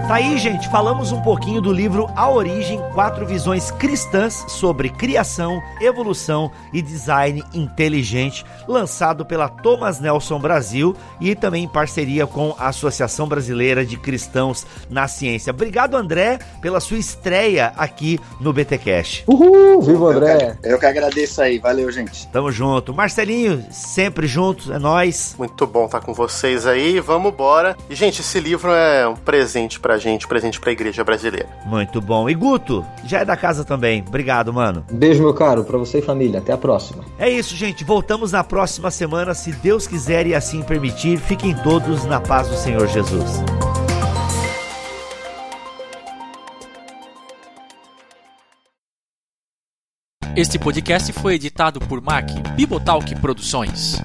[0.09, 5.61] Tá aí, gente, falamos um pouquinho do livro A Origem, quatro visões cristãs sobre criação,
[5.79, 12.69] evolução e design inteligente, lançado pela Thomas Nelson Brasil e também em parceria com a
[12.69, 15.51] Associação Brasileira de Cristãos na Ciência.
[15.51, 19.25] Obrigado, André, pela sua estreia aqui no BTcast.
[19.27, 20.33] Uhul, viva André.
[20.33, 22.27] Eu que, eu que agradeço aí, valeu, gente.
[22.29, 22.95] Tamo junto.
[22.95, 25.35] Marcelinho, sempre juntos, é nós.
[25.37, 27.77] Muito bom estar com vocês aí, vamos embora.
[27.87, 31.47] E gente, esse livro é um presente pra gente, presente pra igreja brasileira.
[31.65, 32.29] Muito bom.
[32.29, 34.03] E Guto, já é da casa também.
[34.07, 34.85] Obrigado, mano.
[34.91, 36.39] Beijo, meu caro, pra você e família.
[36.39, 37.03] Até a próxima.
[37.17, 37.83] É isso, gente.
[37.83, 41.17] Voltamos na próxima semana, se Deus quiser e assim permitir.
[41.17, 43.43] Fiquem todos na paz do Senhor Jesus.
[50.35, 54.01] Este podcast foi editado por Mac Bibotalk Produções.